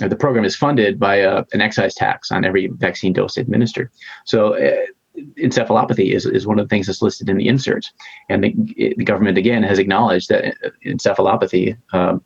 [0.00, 3.90] the program is funded by a, uh, an excise tax on every vaccine dose administered.
[4.24, 4.86] So uh,
[5.38, 7.92] encephalopathy is, is one of the things that's listed in the inserts.
[8.28, 12.24] And the, the government, again, has acknowledged that encephalopathy um,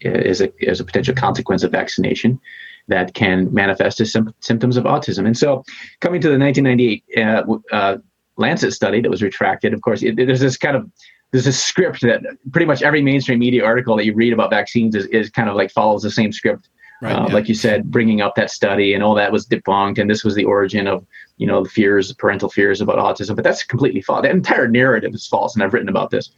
[0.00, 2.40] is, a, is a potential consequence of vaccination
[2.88, 5.26] that can manifest as sim- symptoms of autism.
[5.26, 5.64] And so
[6.00, 7.98] coming to the 1998 uh, uh,
[8.36, 10.90] Lancet study that was retracted, of course, it, there's this kind of
[11.30, 14.94] there's a script that pretty much every mainstream media article that you read about vaccines
[14.94, 16.68] is, is kind of like follows the same script.
[17.00, 17.34] Right, uh, yeah.
[17.34, 20.34] Like you said, bringing up that study and all that was debunked, and this was
[20.34, 23.36] the origin of you know the fears, parental fears about autism.
[23.36, 24.22] But that's completely false.
[24.22, 26.30] The entire narrative is false, and I've written about this.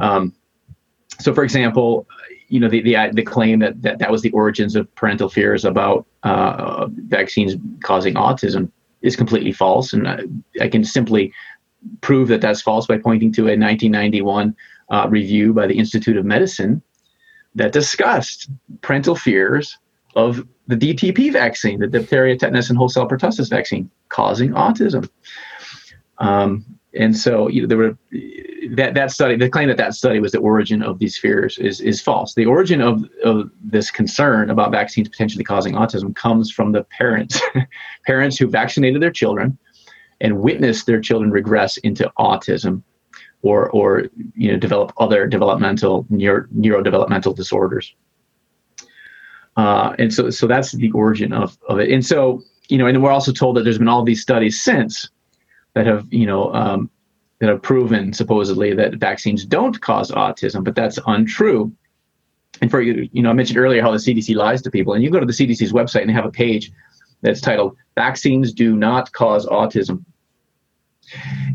[0.00, 0.34] Um,
[1.20, 2.08] so, for example,
[2.48, 5.64] you know the the, the claim that, that that was the origins of parental fears
[5.64, 8.70] about uh, vaccines causing autism
[9.02, 10.20] is completely false, and I,
[10.60, 11.32] I can simply
[12.00, 14.54] prove that that's false by pointing to a 1991
[14.90, 16.82] uh, review by the Institute of Medicine
[17.54, 18.50] that discussed
[18.82, 19.78] parental fears
[20.14, 25.08] of the DTP vaccine, the diphtheria, tetanus, and whole cell pertussis vaccine, causing autism.
[26.18, 27.96] Um, and so you know, there were
[28.70, 31.80] that that study, the claim that that study was the origin of these fears is
[31.80, 32.34] is false.
[32.34, 37.40] The origin of, of this concern about vaccines potentially causing autism comes from the parents,
[38.06, 39.58] parents who vaccinated their children
[40.20, 42.82] and witness their children regress into autism
[43.42, 47.94] or or you know develop other developmental neuro, neurodevelopmental disorders.
[49.56, 51.90] Uh, and so so that's the origin of, of it.
[51.90, 55.08] And so you know and we're also told that there's been all these studies since
[55.74, 56.90] that have you know um,
[57.40, 61.72] that have proven supposedly that vaccines don't cause autism but that's untrue.
[62.62, 65.04] And for you you know i mentioned earlier how the cdc lies to people and
[65.04, 66.72] you go to the cdc's website and they have a page
[67.22, 70.04] that's titled Vaccines Do Not Cause Autism.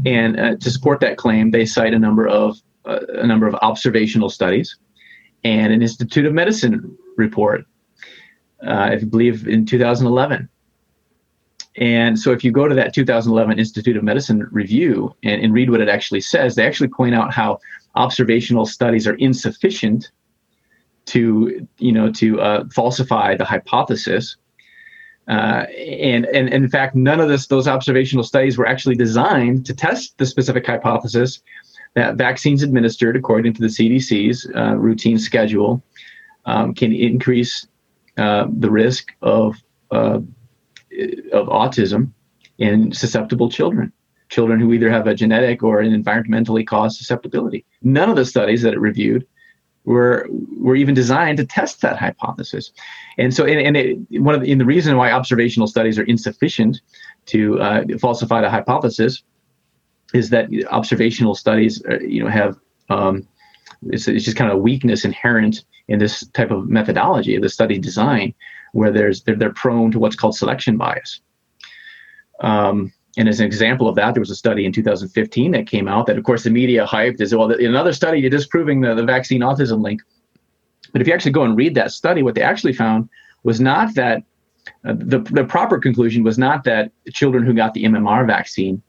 [0.06, 3.54] And uh, to support that claim, they cite a number of uh, a number of
[3.56, 4.78] observational studies
[5.43, 7.65] and an Institute of Medicine report,
[8.65, 10.50] uh, I believe in 2011.
[11.78, 15.69] And so, if you go to that 2011 Institute of Medicine review and, and read
[15.69, 17.60] what it actually says, they actually point out how
[17.95, 20.12] observational studies are insufficient
[21.06, 24.36] to, you know, to uh, falsify the hypothesis
[25.32, 29.74] uh, and, and, in fact, none of this, those observational studies were actually designed to
[29.74, 31.41] test the specific hypothesis
[31.96, 35.82] that vaccines administered according to the CDC's uh, routine schedule
[36.46, 37.65] um, can increase
[38.17, 39.56] uh, the risk of
[39.91, 40.20] uh,
[41.32, 42.12] of autism
[42.58, 43.94] in susceptible children,
[44.28, 47.65] children who either have a genetic or an environmentally caused susceptibility.
[47.82, 49.26] None of the studies that it reviewed
[49.86, 52.72] were were even designed to test that hypothesis.
[53.17, 56.04] And so, and, and it, one of the, and the reason why observational studies are
[56.04, 56.82] insufficient
[57.28, 59.24] to uh, falsify the hypothesis
[60.13, 62.58] is that observational studies, uh, you know, have
[62.89, 63.28] um,
[63.88, 67.80] it's, it's just kind of a weakness inherent in this type of methodology the study
[67.80, 68.34] design,
[68.74, 71.22] where there's they're, they're prone to what's called selection bias.
[72.41, 75.88] Um, and as an example of that, there was a study in 2015 that came
[75.88, 77.52] out that, of course, the media hyped as well.
[77.52, 80.02] Another study disproving the, the vaccine autism link.
[80.93, 83.10] But if you actually go and read that study, what they actually found
[83.43, 84.24] was not that
[84.86, 88.82] uh, the, the proper conclusion was not that children who got the MMR vaccine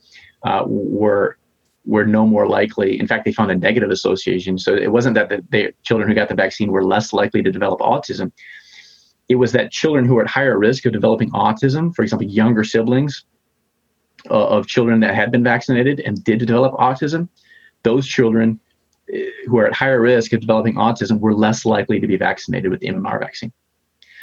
[0.45, 1.39] uh, were
[1.85, 3.01] were no more likely.
[3.01, 4.57] In fact, they found a negative association.
[4.57, 7.51] So it wasn't that the, the children who got the vaccine were less likely to
[7.51, 8.31] develop autism.
[9.29, 12.63] It was that children who were at higher risk of developing autism, for example, younger
[12.63, 13.25] siblings
[14.31, 17.29] uh, of children that had been vaccinated and did develop autism,
[17.83, 18.61] those children
[19.13, 22.71] uh, who are at higher risk of developing autism were less likely to be vaccinated
[22.71, 23.53] with the MMR vaccine.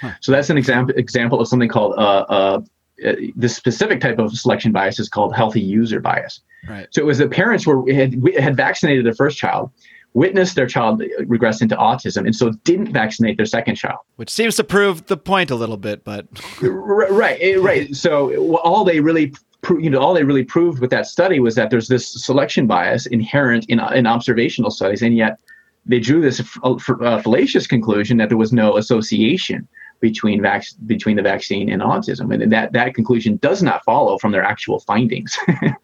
[0.00, 0.12] Huh.
[0.20, 2.60] So that's an example example of something called uh, uh,
[3.06, 6.40] uh, this specific type of selection bias is called healthy user bias.
[6.68, 6.86] Right.
[6.90, 9.70] So it was the parents were had had vaccinated their first child,
[10.14, 13.98] witnessed their child regress into autism, and so didn't vaccinate their second child.
[14.16, 16.26] Which seems to prove the point a little bit, but
[16.62, 17.94] right, right.
[17.94, 19.34] So all they really
[19.78, 23.06] you know all they really proved with that study was that there's this selection bias
[23.06, 25.38] inherent in, in observational studies and yet
[25.86, 29.66] they drew this uh, fallacious conclusion that there was no association
[30.00, 34.32] between vac- between the vaccine and autism, and that that conclusion does not follow from
[34.32, 35.38] their actual findings.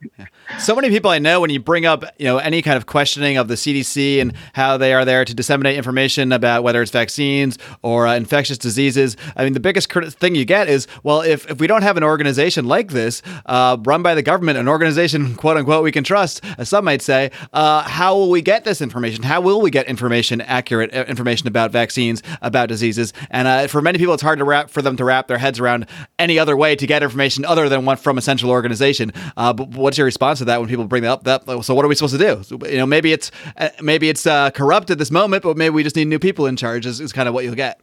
[0.58, 3.36] so many people I know, when you bring up you know any kind of questioning
[3.36, 7.58] of the CDC and how they are there to disseminate information about whether it's vaccines
[7.82, 11.60] or uh, infectious diseases, I mean the biggest thing you get is well if if
[11.60, 15.56] we don't have an organization like this uh, run by the government, an organization quote
[15.56, 19.22] unquote we can trust, as some might say, uh, how will we get this information?
[19.22, 23.12] How will we get information accurate uh, information about vaccines about diseases?
[23.30, 25.38] And uh, for many people people, it's hard to wrap for them to wrap their
[25.38, 25.86] heads around
[26.18, 29.12] any other way to get information other than one from a central organization.
[29.36, 31.24] Uh, but what's your response to that when people bring that up?
[31.24, 32.68] That so what are we supposed to do?
[32.70, 35.82] You know, maybe it's uh, maybe it's uh, corrupt at this moment, but maybe we
[35.82, 36.86] just need new people in charge.
[36.86, 37.80] Is, is kind of what you'll get.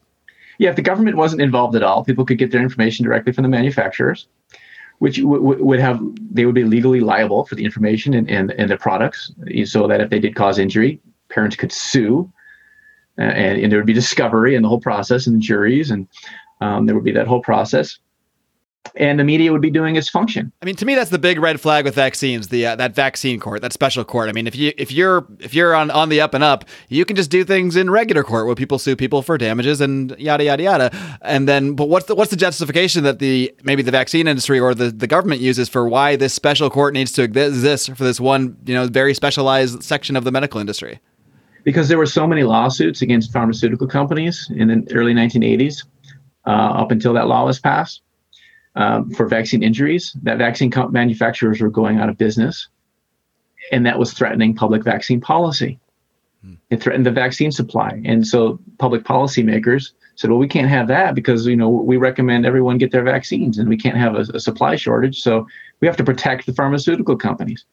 [0.59, 3.41] Yeah, if the government wasn't involved at all, people could get their information directly from
[3.41, 4.27] the manufacturers,
[4.99, 5.99] which w- w- would have
[6.31, 9.33] they would be legally liable for the information and, and, and the products,
[9.65, 12.31] so that if they did cause injury, parents could sue
[13.17, 16.08] and, and, there would be discovery and the whole process and juries and
[16.62, 17.99] um, there would be that whole process
[18.95, 20.52] and the media would be doing its function.
[20.62, 22.49] I mean, to me, that's the big red flag with vaccines.
[22.49, 24.30] The uh, that vaccine court, that special court.
[24.30, 27.06] I mean, if you if you're if you're on on the up and up, you
[27.06, 30.43] can just do things in regular court where people sue people for damages and yada
[30.43, 31.17] yada yada.
[31.21, 34.76] And then, but what's the what's the justification that the maybe the vaccine industry or
[34.76, 38.58] the, the government uses for why this special court needs to exist for this one
[38.65, 40.99] you know very specialized section of the medical industry?
[41.63, 45.86] Because there were so many lawsuits against pharmaceutical companies in the early 1980s,
[46.45, 48.02] uh, up until that law was passed,
[48.76, 52.67] um, for vaccine injuries, that vaccine manufacturers were going out of business,
[53.71, 55.80] and that was threatening public vaccine policy.
[56.41, 56.56] Hmm.
[56.69, 61.15] It threatened the vaccine supply, and so public policymakers said, "Well, we can't have that
[61.15, 64.39] because you know we recommend everyone get their vaccines, and we can't have a, a
[64.39, 65.21] supply shortage.
[65.21, 65.47] So
[65.80, 67.65] we have to protect the pharmaceutical companies."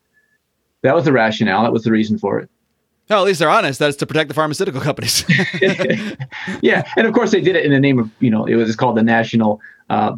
[0.82, 1.64] That was the rationale.
[1.64, 2.50] That was the reason for it.
[3.10, 3.80] No, at least they're honest.
[3.80, 5.24] That's to protect the pharmaceutical companies.
[6.62, 8.74] yeah, and of course they did it in the name of you know it was
[8.76, 10.16] called the National uh,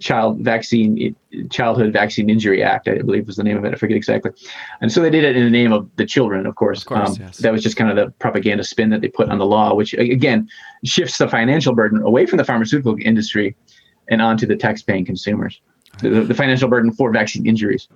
[0.00, 1.14] Child Vaccine
[1.48, 2.88] Childhood Vaccine Injury Act.
[2.88, 3.72] I believe was the name of it.
[3.72, 4.32] I forget exactly.
[4.80, 6.44] And so they did it in the name of the children.
[6.44, 7.38] Of course, of course um, yes.
[7.38, 9.94] that was just kind of the propaganda spin that they put on the law, which
[9.94, 10.48] again
[10.84, 13.54] shifts the financial burden away from the pharmaceutical industry
[14.08, 15.60] and onto the tax-paying consumers.
[16.00, 17.86] The, the financial burden for vaccine injuries.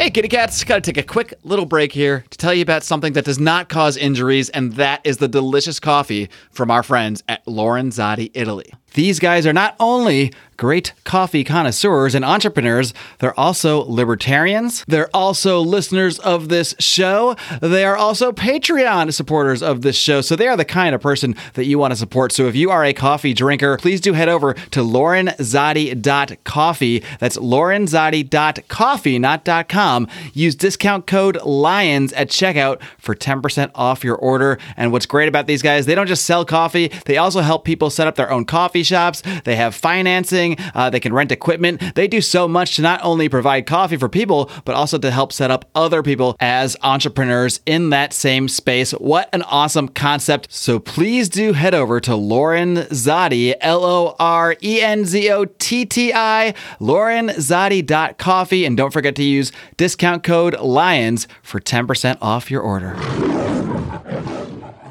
[0.00, 3.14] Hey, kitty cats, gotta take a quick little break here to tell you about something
[3.14, 7.44] that does not cause injuries, and that is the delicious coffee from our friends at
[7.46, 8.72] Lorenzotti Italy.
[8.94, 14.84] These guys are not only great coffee connoisseurs and entrepreneurs, they're also libertarians.
[14.88, 17.36] They're also listeners of this show.
[17.62, 20.20] They are also Patreon supporters of this show.
[20.20, 22.32] So they are the kind of person that you want to support.
[22.32, 27.04] So if you are a coffee drinker, please do head over to lorenzotti.coffee.
[27.20, 30.08] That's lorenzotti.coffee, not .com.
[30.32, 34.58] Use discount code LIONS at checkout for 10% off your order.
[34.76, 37.90] And what's great about these guys, they don't just sell coffee, they also help people
[37.90, 39.22] set up their own coffee shops.
[39.44, 40.47] They have financing.
[40.74, 41.82] Uh, they can rent equipment.
[41.94, 45.32] They do so much to not only provide coffee for people, but also to help
[45.32, 48.92] set up other people as entrepreneurs in that same space.
[48.92, 50.52] What an awesome concept.
[50.52, 55.84] So please do head over to Lorenzotti, L O R E N Z O T
[55.84, 58.64] T I, lorenzotti.coffee.
[58.64, 63.37] And don't forget to use discount code LIONS for 10% off your order.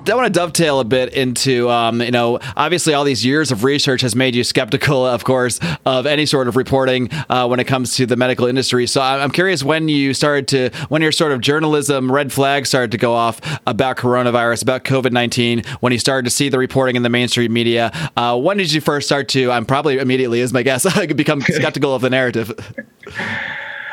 [0.09, 3.63] I want to dovetail a bit into, um, you know, obviously all these years of
[3.63, 7.65] research has made you skeptical, of course, of any sort of reporting uh, when it
[7.65, 8.87] comes to the medical industry.
[8.87, 12.91] So I'm curious when you started to, when your sort of journalism red flag started
[12.91, 16.95] to go off about coronavirus, about COVID 19, when you started to see the reporting
[16.95, 17.91] in the mainstream media.
[18.15, 21.93] Uh, when did you first start to, I'm probably immediately, is my guess, become skeptical
[21.93, 22.53] of the narrative?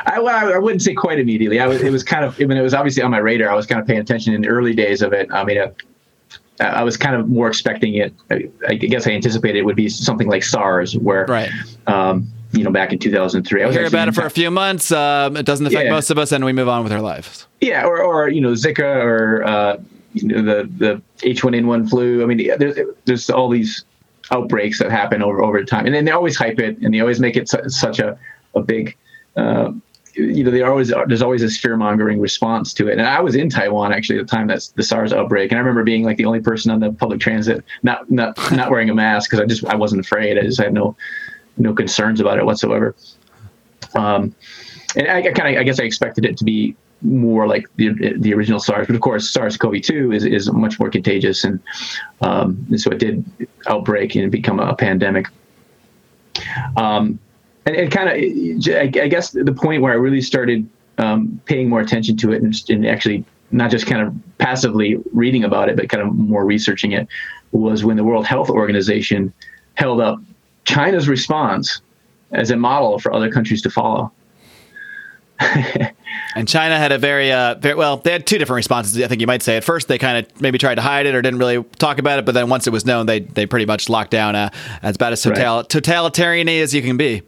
[0.06, 1.60] I, well, I, wouldn't say quite immediately.
[1.60, 3.48] I was, it was kind of, I mean, it was obviously on my radar.
[3.48, 5.32] I was kind of paying attention in the early days of it.
[5.32, 5.68] I mean, uh,
[6.60, 8.14] I was kind of more expecting it.
[8.30, 11.50] I guess I anticipated it would be something like SARS, where, right.
[11.86, 14.92] um, you know, back in 2003, I was hear about it for a few months.
[14.92, 15.90] Um, it doesn't affect yeah.
[15.90, 17.46] most of us, and we move on with our lives.
[17.60, 19.78] Yeah, or, or you know, Zika, or uh,
[20.12, 22.22] you know, the the H1N1 flu.
[22.22, 23.84] I mean, there's there's all these
[24.30, 27.20] outbreaks that happen over over time, and then they always hype it and they always
[27.20, 28.16] make it su- such a
[28.54, 28.96] a big.
[29.36, 29.72] Uh,
[30.14, 32.92] you know, always there's always this fear mongering response to it.
[32.98, 35.60] And I was in Taiwan actually at the time that's the SARS outbreak, and I
[35.60, 38.94] remember being like the only person on the public transit not not not wearing a
[38.94, 40.38] mask because I just I wasn't afraid.
[40.38, 40.96] I just had no
[41.56, 42.94] no concerns about it whatsoever.
[43.94, 44.34] Um,
[44.96, 48.14] and I, I kind of I guess I expected it to be more like the
[48.18, 51.60] the original SARS, but of course SARS-CoV-2 is is much more contagious, and,
[52.22, 53.24] um, and so it did
[53.66, 55.26] outbreak and become a pandemic.
[56.76, 57.18] Um,
[57.66, 61.80] and, and kind of, I guess the point where I really started um, paying more
[61.80, 65.88] attention to it and, and, actually not just kind of passively reading about it, but
[65.88, 67.08] kind of more researching it
[67.52, 69.32] was when the World Health Organization
[69.74, 70.18] held up
[70.64, 71.80] China's response
[72.32, 74.12] as a model for other countries to follow.
[75.40, 77.96] and China had a very, uh, very well.
[77.96, 79.00] They had two different responses.
[79.02, 79.56] I think you might say.
[79.56, 82.18] At first, they kind of maybe tried to hide it or didn't really talk about
[82.18, 84.50] it, but then once it was known, they they pretty much locked down uh,
[84.82, 85.68] as about as total, right.
[85.68, 87.22] totalitarian as you can be.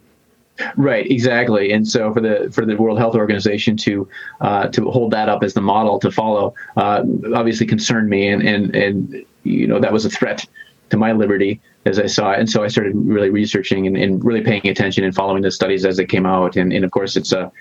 [0.75, 1.71] Right, exactly.
[1.71, 4.07] And so for the for the World Health Organization to
[4.41, 7.03] uh, to hold that up as the model to follow, uh,
[7.33, 10.45] obviously concerned me, and and and you know that was a threat
[10.89, 12.39] to my liberty as I saw it.
[12.39, 15.85] And so I started really researching and, and really paying attention and following the studies
[15.85, 16.55] as they came out.
[16.55, 17.51] And, and of course, it's a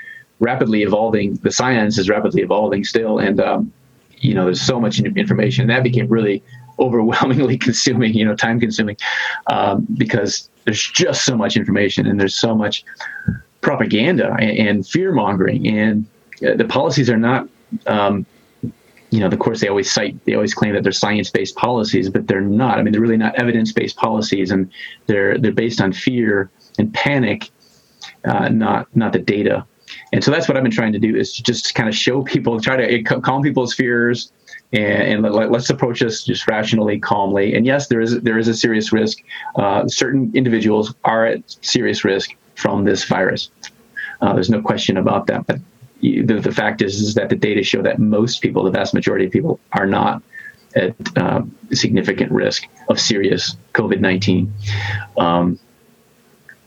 [0.41, 1.35] rapidly evolving.
[1.37, 3.73] The science is rapidly evolving still, and um,
[4.19, 5.63] you know there's so much information.
[5.63, 6.43] And that became really
[6.79, 8.97] overwhelmingly consuming, you know, time consuming,
[9.49, 12.85] um, because there's just so much information and there's so much
[13.61, 16.07] propaganda and, and fear mongering, and
[16.47, 17.49] uh, the policies are not.
[17.87, 18.27] Um,
[19.11, 22.27] you know, of course, they always cite, they always claim that they're science-based policies, but
[22.27, 22.79] they're not.
[22.79, 24.71] I mean, they're really not evidence-based policies, and
[25.07, 27.51] they're they're based on fear and panic,
[28.25, 29.65] uh, not not the data.
[30.13, 32.61] And so that's what I've been trying to do is just kind of show people,
[32.61, 34.33] try to calm people's fears,
[34.73, 37.55] and, and let, us approach this just rationally, calmly.
[37.55, 39.19] And yes, there is there is a serious risk.
[39.55, 43.51] Uh, certain individuals are at serious risk from this virus.
[44.21, 45.47] Uh, there's no question about that.
[45.47, 45.61] But
[46.01, 49.27] the, the fact is, is that the data show that most people, the vast majority
[49.27, 50.23] of people, are not
[50.75, 51.43] at uh,
[51.73, 54.53] significant risk of serious COVID 19.
[55.17, 55.59] Um,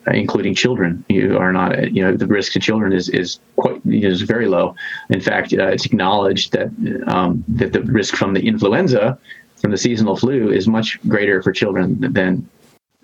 [0.07, 1.03] including children.
[1.09, 4.75] You are not you know the risk to children is is quite is very low.
[5.09, 6.67] In fact uh, it's acknowledged that
[7.07, 9.17] um, that the risk from the influenza
[9.57, 12.49] from the seasonal flu is much greater for children than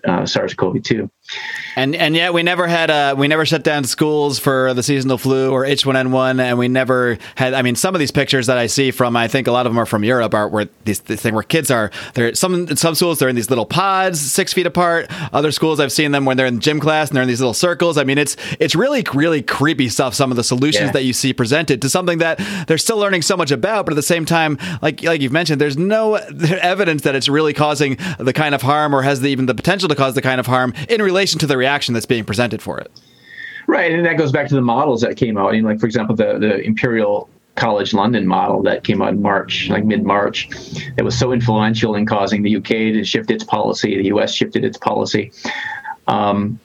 [0.06, 1.10] uh, SARS-CoV-2
[1.76, 5.18] and and yet we never had uh we never shut down schools for the seasonal
[5.18, 7.52] flu or H1N1, and we never had.
[7.52, 9.72] I mean, some of these pictures that I see from I think a lot of
[9.72, 11.90] them are from Europe are where this, this thing where kids are.
[12.14, 15.06] They're some some schools they're in these little pods six feet apart.
[15.32, 17.54] Other schools I've seen them when they're in gym class and they're in these little
[17.54, 17.98] circles.
[17.98, 20.14] I mean, it's it's really really creepy stuff.
[20.14, 20.92] Some of the solutions yeah.
[20.92, 23.96] that you see presented to something that they're still learning so much about, but at
[23.96, 26.14] the same time, like like you've mentioned, there's no
[26.62, 29.88] evidence that it's really causing the kind of harm or has the, even the potential
[29.88, 32.78] to cause the kind of harm in relation to the reaction that's being presented for
[32.78, 32.90] it.
[33.66, 35.48] Right, and that goes back to the models that came out.
[35.48, 39.22] I mean, like for example, the the Imperial College London model that came out in
[39.22, 40.48] March, like mid March,
[40.96, 43.96] that was so influential in causing the UK to shift its policy.
[43.96, 45.32] The US shifted its policy.
[46.06, 46.60] Um,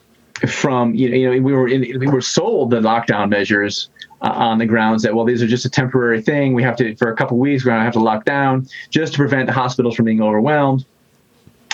[0.48, 3.90] from you know, we were in, we were sold the lockdown measures
[4.22, 6.54] uh, on the grounds that well these are just a temporary thing.
[6.54, 9.18] We have to for a couple weeks we're gonna have to lock down just to
[9.18, 10.86] prevent the hospitals from being overwhelmed,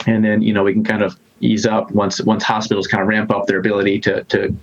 [0.06, 3.08] and then you know we can kind of ease up once once hospitals kind of
[3.08, 4.56] ramp up their ability to to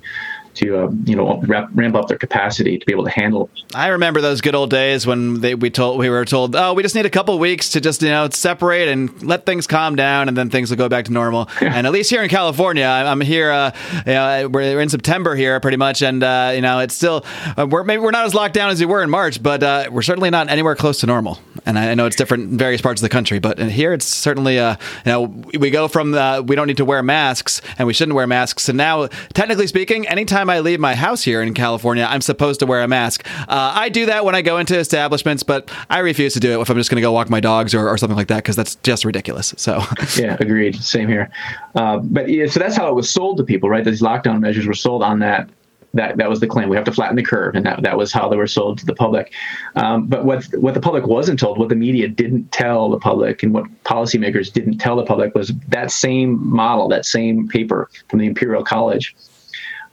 [0.54, 3.50] to uh, you know ramp, ramp up their capacity to be able to handle.
[3.74, 6.82] I remember those good old days when they, we told we were told, oh, we
[6.82, 10.28] just need a couple weeks to just you know separate and let things calm down,
[10.28, 11.48] and then things will go back to normal.
[11.60, 13.50] and at least here in California, I'm here.
[13.50, 13.70] Uh,
[14.06, 17.24] you know, we're in September here, pretty much, and uh, you know it's still
[17.56, 19.88] uh, we're maybe we're not as locked down as we were in March, but uh,
[19.90, 21.38] we're certainly not anywhere close to normal.
[21.66, 24.06] And I, I, know it's different in various parts of the country, but here it's
[24.06, 25.22] certainly uh, you know
[25.58, 26.12] we go from
[26.46, 30.06] we don't need to wear masks and we shouldn't wear masks, and now technically speaking,
[30.08, 33.26] anytime time I leave my house here in California, I'm supposed to wear a mask.
[33.48, 36.62] Uh, I do that when I go into establishments, but I refuse to do it
[36.62, 38.56] if I'm just going to go walk my dogs or, or something like that because
[38.56, 39.54] that's just ridiculous.
[39.56, 39.82] So
[40.16, 40.76] yeah, agreed.
[40.82, 41.30] Same here.
[41.74, 43.84] Uh, but yeah, so that's how it was sold to people, right?
[43.84, 45.48] These lockdown measures were sold on that
[45.94, 46.68] that that was the claim.
[46.68, 48.86] We have to flatten the curve, and that, that was how they were sold to
[48.86, 49.32] the public.
[49.76, 53.44] Um, but what what the public wasn't told, what the media didn't tell the public,
[53.44, 58.18] and what policymakers didn't tell the public was that same model, that same paper from
[58.18, 59.14] the Imperial College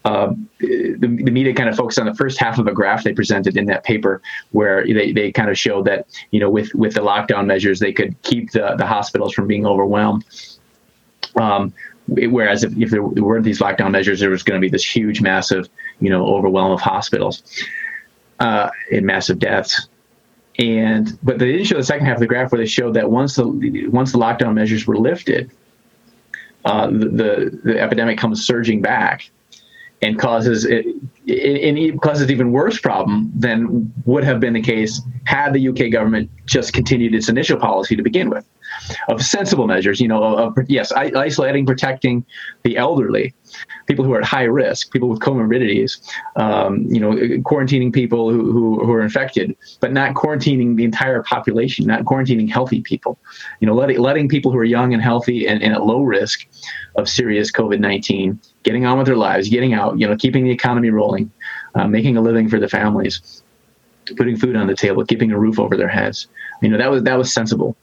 [0.04, 3.14] uh, the, the, media kind of focused on the first half of a graph they
[3.14, 4.22] presented in that paper,
[4.52, 7.94] where they, they kind of showed that you know with with the lockdown measures they
[7.94, 10.26] could keep the the hospitals from being overwhelmed.
[11.36, 11.72] Um,
[12.08, 15.22] whereas if, if there weren't these lockdown measures, there was going to be this huge,
[15.22, 17.44] massive you know overwhelm of hospitals
[18.40, 19.88] uh, and massive deaths.
[20.58, 23.12] And but they didn't show the second half of the graph where they showed that
[23.12, 25.52] once the once the lockdown measures were lifted,
[26.66, 29.30] uh, the, the, the epidemic comes surging back
[30.02, 30.86] and causes it,
[31.28, 35.92] it, it, causes even worse problem than would have been the case had the UK
[35.92, 38.46] government just continued its initial policy to begin with
[39.10, 42.26] of sensible measures, you know, of, yes, isolating, protecting
[42.64, 43.34] the elderly,
[43.88, 46.02] people who are at high risk, people with comorbidities,
[46.36, 51.22] um, you know, quarantining people who, who, who, are infected, but not quarantining the entire
[51.24, 53.20] population, not quarantining healthy people,
[53.60, 56.48] you know, letting, letting people who are young and healthy and, and at low risk
[56.96, 60.90] of serious COVID-19, getting on with their lives, getting out, you know, keeping the economy
[60.90, 61.32] rolling,
[61.76, 63.44] uh, making a living for the families,
[64.18, 66.28] putting food on the table, keeping a roof over their heads.
[66.62, 67.78] You know, that was, that was sensible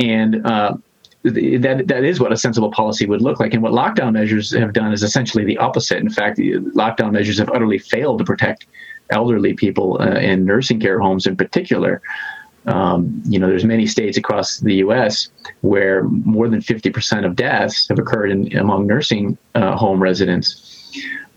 [0.00, 0.74] and uh,
[1.24, 3.52] that that is what a sensible policy would look like.
[3.52, 5.98] And what lockdown measures have done is essentially the opposite.
[5.98, 8.66] In fact, lockdown measures have utterly failed to protect
[9.10, 12.00] elderly people uh, in nursing care homes, in particular.
[12.66, 15.30] Um, you know, there's many states across the U.S.
[15.62, 20.74] where more than 50% of deaths have occurred in, among nursing uh, home residents.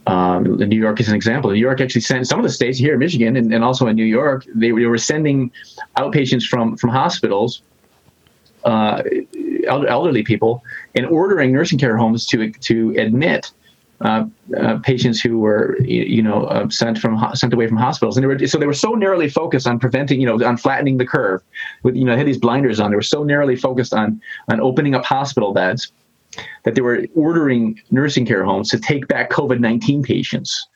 [0.08, 1.52] Um, New York is an example.
[1.52, 3.96] New York actually sent some of the states here in Michigan and, and also in
[3.96, 4.46] New York.
[4.56, 5.52] They, they were sending
[5.98, 7.62] outpatients from from hospitals
[8.64, 9.04] uh,
[9.68, 10.64] elderly people
[10.96, 13.52] and ordering nursing care homes to to admit
[14.04, 14.26] uh,
[14.58, 18.18] uh, patients who were you know uh, sent from sent away from hospitals.
[18.18, 20.97] And they were so they were so narrowly focused on preventing you know on flattening
[20.97, 21.41] the curve
[21.84, 22.91] with you know they had these blinders on.
[22.91, 25.91] They were so narrowly focused on on opening up hospital beds
[26.64, 30.68] that they were ordering nursing care homes to take back covid-19 patients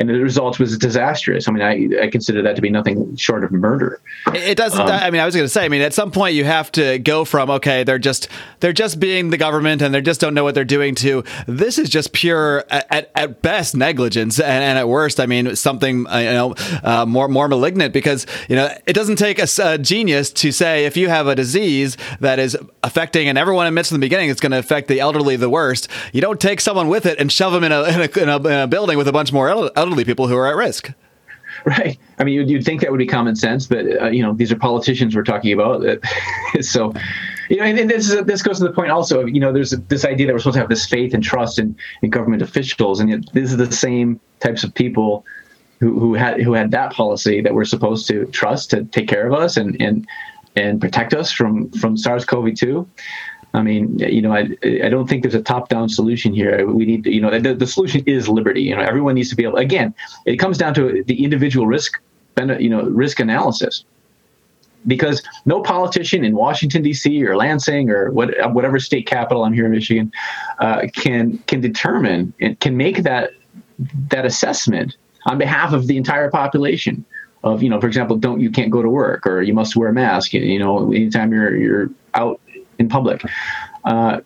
[0.00, 1.46] and the result was disastrous.
[1.46, 4.00] I mean, I, I consider that to be nothing short of murder.
[4.34, 4.80] It doesn't.
[4.80, 5.66] Um, I mean, I was going to say.
[5.66, 8.28] I mean, at some point you have to go from okay, they're just
[8.60, 11.78] they're just being the government and they just don't know what they're doing to this
[11.78, 16.16] is just pure at, at best negligence and, and at worst, I mean, something uh,
[16.16, 20.30] you know uh, more more malignant because you know it doesn't take a, a, genius
[20.32, 24.04] to say if you have a disease that is affecting and everyone admits in the
[24.04, 25.88] beginning it's going to affect the elderly the worst.
[26.14, 28.36] You don't take someone with it and shove them in a in a, in a,
[28.36, 30.92] in a building with a bunch more elderly elderly people who are at risk.
[31.64, 31.98] Right.
[32.18, 34.52] I mean, you'd, you'd think that would be common sense, but uh, you know, these
[34.52, 35.84] are politicians we're talking about.
[36.60, 36.92] so,
[37.48, 39.20] you know, and, and this is, this goes to the point also.
[39.20, 41.58] Of, you know, there's this idea that we're supposed to have this faith and trust
[41.58, 45.24] in, in government officials, and yet this is the same types of people
[45.80, 49.26] who, who had who had that policy that we're supposed to trust to take care
[49.26, 50.06] of us and and
[50.56, 52.86] and protect us from from SARS-CoV-2.
[53.52, 54.48] I mean, you know, I,
[54.84, 56.66] I don't think there's a top-down solution here.
[56.66, 58.62] We need, you know, the, the solution is liberty.
[58.62, 59.56] You know, everyone needs to be able.
[59.56, 59.94] Again,
[60.24, 62.00] it comes down to the individual risk,
[62.38, 63.84] you know, risk analysis.
[64.86, 67.22] Because no politician in Washington D.C.
[67.26, 70.10] or Lansing or what, whatever state capital I'm here in Michigan
[70.58, 73.32] uh, can can determine and can make that
[74.08, 74.96] that assessment
[75.26, 77.04] on behalf of the entire population
[77.44, 79.88] of you know for example don't you can't go to work or you must wear
[79.88, 82.40] a mask you know anytime you're you're out
[82.80, 83.22] in public.
[83.84, 84.20] Uh,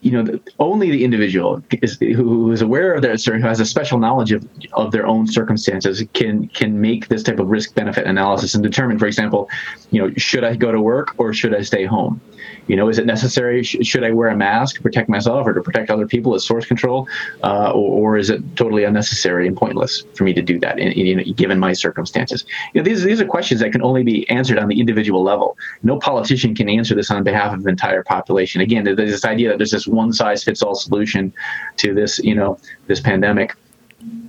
[0.00, 3.58] you know, the, only the individual is, who is aware of their certain who has
[3.58, 7.74] a special knowledge of, of their own circumstances can can make this type of risk
[7.74, 9.50] benefit analysis and determine, for example,
[9.90, 12.20] you know, should I go to work or should I stay home?
[12.68, 13.62] You know, is it necessary?
[13.62, 16.44] Sh- should I wear a mask to protect myself or to protect other people as
[16.44, 17.08] source control,
[17.42, 20.92] uh, or, or, is it totally unnecessary and pointless for me to do that, in,
[20.92, 22.44] in, given my circumstances?
[22.74, 25.56] You know, these these are questions that can only be answered on the individual level.
[25.82, 28.60] No politician can answer this on behalf of the entire population.
[28.60, 31.32] Again, there's this idea that there's this one size fits all solution
[31.78, 33.54] to this, you know, this pandemic.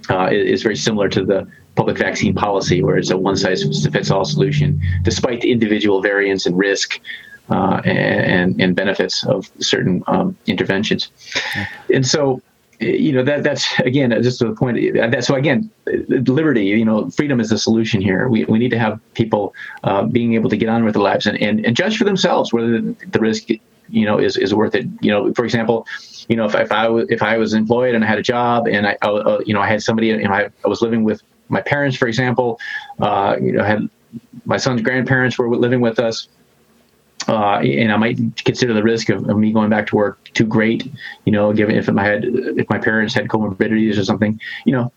[0.09, 4.09] Uh, is very similar to the public vaccine policy, where it's a one size fits
[4.09, 6.99] all solution, despite the individual variance and risk
[7.49, 11.11] uh, and, and benefits of certain um, interventions.
[11.93, 12.41] And so,
[12.79, 14.93] you know, that that's again just to the point.
[14.93, 15.69] That, so again,
[16.09, 18.29] liberty, you know, freedom is the solution here.
[18.29, 21.25] We, we need to have people uh, being able to get on with their lives
[21.25, 23.49] and, and, and judge for themselves whether the risk,
[23.89, 24.87] you know, is, is worth it.
[25.01, 25.87] You know, for example,
[26.29, 28.67] you know, if, if I was if I was employed and I had a job
[28.67, 31.21] and I, uh, you know, I had somebody, you know, I, I was living with
[31.49, 32.59] my parents, for example,
[32.99, 33.89] uh, you know, had
[34.45, 36.27] my son's grandparents were living with us
[37.29, 40.45] uh, and I might consider the risk of, of, me going back to work too
[40.45, 40.91] great.
[41.25, 44.91] You know, given if my had if my parents had comorbidities or something, you know,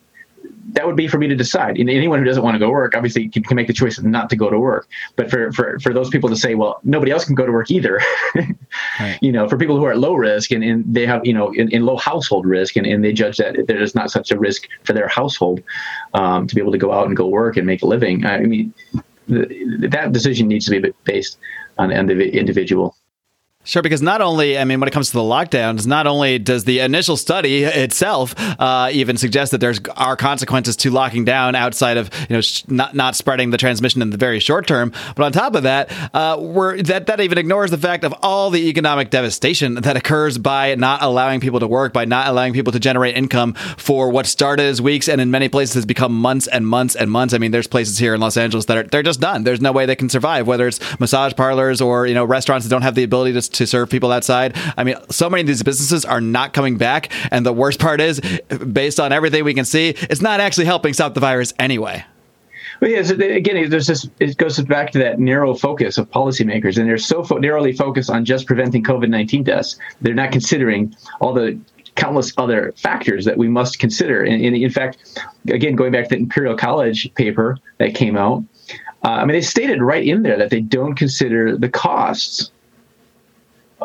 [0.72, 1.78] that would be for me to decide.
[1.78, 4.00] And anyone who doesn't want to go to work obviously can, can make the choice
[4.00, 4.88] not to go to work.
[5.16, 7.70] But for, for, for those people to say, well, nobody else can go to work
[7.70, 8.00] either,
[9.00, 9.18] right.
[9.20, 11.52] you know, for people who are at low risk and, and they have, you know,
[11.52, 14.38] in, in low household risk and, and they judge that there is not such a
[14.38, 15.62] risk for their household
[16.14, 18.24] um, to be able to go out and go work and make a living.
[18.24, 18.72] I mean,
[19.28, 21.38] the, that decision needs to be based
[21.78, 22.96] on the individual.
[23.64, 26.64] Sure, because not only, I mean, when it comes to the lockdowns, not only does
[26.64, 31.96] the initial study itself uh, even suggest that there's are consequences to locking down outside
[31.96, 35.24] of you know sh- not not spreading the transmission in the very short term, but
[35.24, 38.68] on top of that, uh, we're, that that even ignores the fact of all the
[38.68, 42.80] economic devastation that occurs by not allowing people to work, by not allowing people to
[42.80, 46.66] generate income for what started as weeks and in many places has become months and
[46.66, 47.32] months and months.
[47.32, 49.44] I mean, there's places here in Los Angeles that are they're just done.
[49.44, 52.70] There's no way they can survive, whether it's massage parlors or you know restaurants that
[52.70, 54.56] don't have the ability to to serve people outside.
[54.76, 57.10] I mean, so many of these businesses are not coming back.
[57.30, 58.20] And the worst part is,
[58.72, 62.04] based on everything we can see, it's not actually helping stop the virus anyway.
[62.80, 66.78] Well, yeah, so again, there's this, it goes back to that narrow focus of policymakers,
[66.78, 69.78] and they're so fo- narrowly focused on just preventing COVID 19 deaths.
[70.00, 71.56] They're not considering all the
[71.94, 74.24] countless other factors that we must consider.
[74.24, 78.42] And, and in fact, again, going back to the Imperial College paper that came out,
[79.04, 82.50] uh, I mean, they stated right in there that they don't consider the costs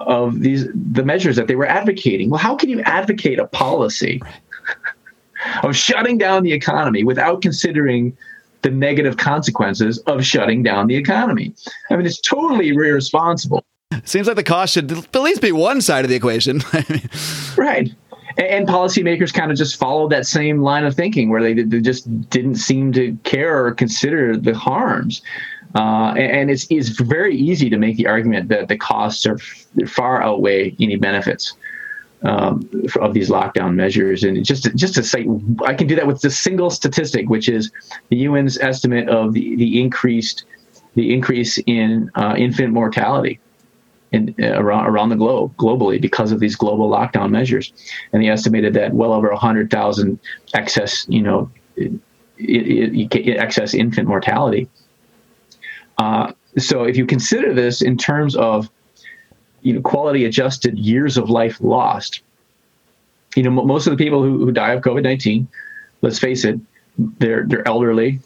[0.05, 2.29] of these the measures that they were advocating.
[2.29, 4.21] Well, how can you advocate a policy
[5.63, 8.15] of shutting down the economy without considering
[8.61, 11.53] the negative consequences of shutting down the economy?
[11.89, 13.63] I mean, it's totally irresponsible.
[14.03, 16.61] Seems like the cost should at least be one side of the equation.
[17.57, 17.93] right.
[18.37, 22.29] And, policymakers kind of just followed that same line of thinking where they, they just
[22.29, 25.23] didn't seem to care or consider the harms.
[25.75, 29.37] Uh, and it's, it's very easy to make the argument that the costs are
[29.87, 31.53] far outweigh any benefits
[32.23, 32.67] um,
[32.99, 34.23] of these lockdown measures.
[34.23, 35.27] And just just to say,
[35.65, 37.71] I can do that with a single statistic, which is
[38.09, 40.45] the UN's estimate of the, the increased
[40.95, 43.39] the increase in uh, infant mortality
[44.11, 47.71] in uh, around around the globe globally because of these global lockdown measures,
[48.13, 50.19] and they estimated that well over hundred thousand
[50.53, 51.91] excess you know it,
[52.37, 54.67] it, it, excess infant mortality
[55.97, 58.69] uh, so if you consider this in terms of
[59.61, 62.21] you know quality adjusted years of life lost,
[63.35, 65.47] you know most of the people who, who die of COVID nineteen,
[66.01, 66.59] let's face it,
[66.97, 68.19] they're they're elderly.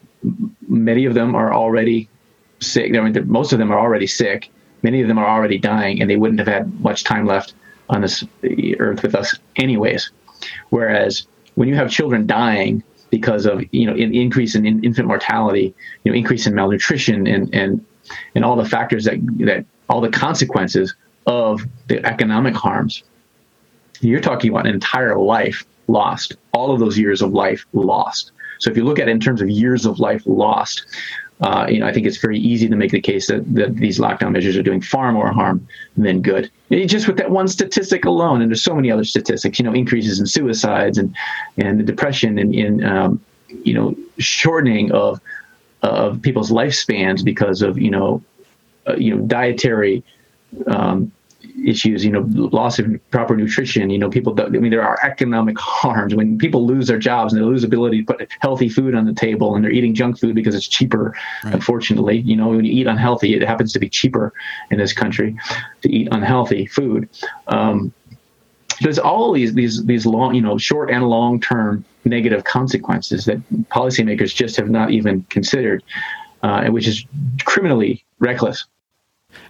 [0.67, 2.07] Many of them are already
[2.59, 2.95] sick.
[2.95, 4.49] I mean, most of them are already sick.
[4.83, 7.53] Many of them are already dying, and they wouldn't have had much time left
[7.89, 8.23] on this
[8.79, 10.11] earth with us, anyways.
[10.69, 15.07] Whereas when you have children dying because of you know an increase in, in infant
[15.07, 17.85] mortality, you know increase in malnutrition and and
[18.33, 20.95] and all the factors that that all the consequences
[21.27, 23.03] of the economic harms.
[23.99, 28.31] You're talking about an entire life lost, all of those years of life lost.
[28.59, 30.85] So if you look at it in terms of years of life lost,
[31.41, 33.99] uh, you know, I think it's very easy to make the case that, that these
[33.99, 35.67] lockdown measures are doing far more harm
[35.97, 36.51] than good.
[36.69, 40.19] just with that one statistic alone, and there's so many other statistics, you know, increases
[40.19, 41.15] in suicides and
[41.57, 43.19] and depression and in um,
[43.63, 45.19] you know shortening of
[45.81, 48.21] of people's lifespans because of you know
[48.87, 50.03] uh, you know dietary
[50.67, 51.11] um,
[51.65, 55.57] issues, you know, loss of proper nutrition, you know, people, I mean, there are economic
[55.59, 59.05] harms when people lose their jobs and they lose ability to put healthy food on
[59.05, 61.15] the table and they're eating junk food because it's cheaper.
[61.43, 61.55] Right.
[61.55, 64.33] Unfortunately, you know, when you eat unhealthy, it happens to be cheaper
[64.69, 65.37] in this country
[65.81, 67.09] to eat unhealthy food.
[67.47, 67.93] Um,
[68.81, 73.37] there's all these, these, these long, you know, short and long term negative consequences that
[73.69, 75.83] policymakers just have not even considered,
[76.41, 77.05] uh, which is
[77.45, 78.65] criminally reckless.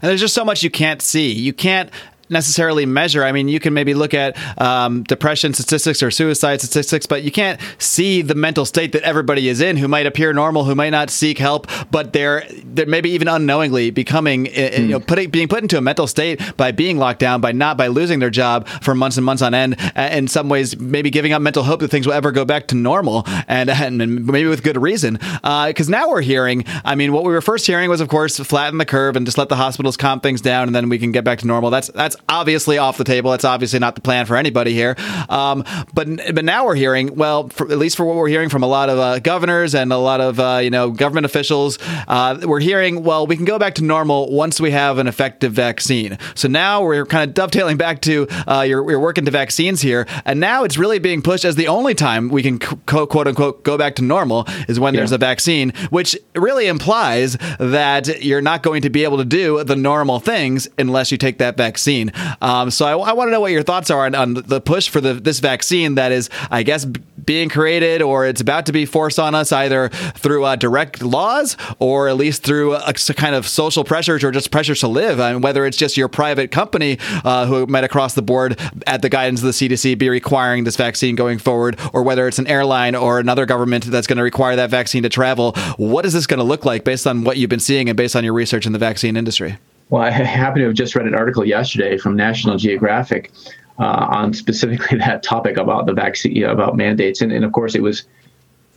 [0.02, 1.32] And there's just so much you can't see.
[1.32, 1.90] You can't
[2.32, 3.24] necessarily measure.
[3.24, 7.32] I mean, you can maybe look at um, depression statistics or suicide statistics, but you
[7.32, 10.90] can't see the mental state that everybody is in who might appear normal, who might
[10.90, 14.80] not seek help, but they're, they're maybe even unknowingly becoming, mm.
[14.80, 17.78] you know, putting, being put into a mental state by being locked down, by not,
[17.78, 19.78] by losing their job for months and months on end.
[19.96, 22.76] In some ways, maybe giving up mental hope that things will ever go back to
[22.76, 25.14] normal and, and maybe with good reason.
[25.14, 28.40] Because uh, now we're hearing, I mean, what we were first hearing was, of course,
[28.40, 31.12] flatten the curve and just let the hospitals calm things down and then we can
[31.12, 31.70] get back to normal.
[31.70, 33.32] That's, that's obviously off the table.
[33.32, 34.96] That's obviously not the plan for anybody here.
[35.30, 35.64] Um,
[35.94, 38.68] but but now we're hearing, well, for, at least for what we're hearing from a
[38.68, 42.60] lot of uh, governors and a lot of uh, you know government officials, uh, we're
[42.60, 46.18] hearing, well, we can go back to normal once we have an effective vaccine.
[46.36, 50.08] So now we're kind of dovetailing back to uh, your, your work into vaccines here,
[50.26, 53.64] and now it's really being pushed as the only time we can co- quote unquote
[53.64, 55.02] go back to normal is when yeah.
[55.02, 59.64] there's a vaccine, which really implies that you're not going to be able to do
[59.64, 62.01] the normal things unless you take that vaccine.
[62.41, 64.89] Um, so I, I want to know what your thoughts are on, on the push
[64.89, 66.86] for the, this vaccine that is, I guess,
[67.26, 71.56] being created or it's about to be forced on us either through uh, direct laws
[71.80, 75.20] or at least through a, a, kind of social pressures or just pressures to live.
[75.20, 79.02] I mean, whether it's just your private company uh, who might across the board at
[79.02, 82.47] the guidance of the CDC be requiring this vaccine going forward, or whether it's an
[82.47, 85.54] airline or another government that's going to require that vaccine to travel.
[85.78, 88.16] What is this going to look like based on what you've been seeing and based
[88.16, 89.58] on your research in the vaccine industry?
[89.92, 93.30] Well, I happen to have just read an article yesterday from National Geographic
[93.78, 97.84] uh, on specifically that topic about the vaccine, about mandates, and, and of course it
[97.84, 98.06] was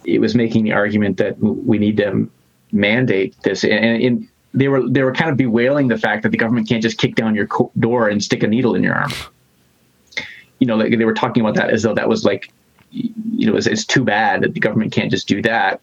[0.05, 2.29] it was making the argument that we need to
[2.73, 6.37] mandate this, and, and they were they were kind of bewailing the fact that the
[6.37, 7.49] government can't just kick down your
[7.79, 9.12] door and stick a needle in your arm.
[10.59, 12.53] You know, they, they were talking about that as though that was like,
[12.91, 15.81] you know, it's, it's too bad that the government can't just do that.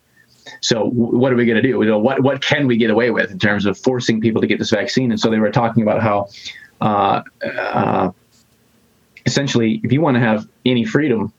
[0.60, 1.70] So what are we going to do?
[1.70, 4.48] You know, what what can we get away with in terms of forcing people to
[4.48, 5.12] get this vaccine?
[5.12, 6.28] And so they were talking about how,
[6.82, 8.12] uh, uh,
[9.26, 11.32] essentially, if you want to have any freedom,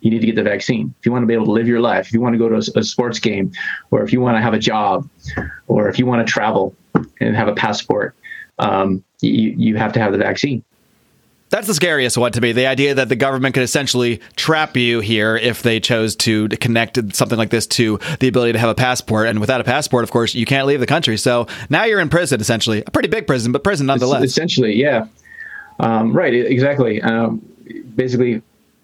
[0.00, 0.94] you need to get the vaccine.
[0.98, 2.48] If you want to be able to live your life, if you want to go
[2.48, 3.52] to a, a sports game,
[3.90, 5.08] or if you want to have a job,
[5.66, 6.74] or if you want to travel
[7.20, 8.14] and have a passport,
[8.58, 10.62] um, you, you have to have the vaccine.
[11.48, 12.52] That's the scariest one to me.
[12.52, 16.98] The idea that the government could essentially trap you here if they chose to, connect
[17.14, 19.28] something like this to the ability to have a passport.
[19.28, 21.16] And without a passport, of course, you can't leave the country.
[21.16, 22.82] So now you're in prison, essentially.
[22.86, 24.24] A pretty big prison, but prison nonetheless.
[24.24, 25.06] Essentially, yeah.
[25.78, 27.00] Um, right, exactly.
[27.02, 27.38] Um,
[27.94, 28.42] basically,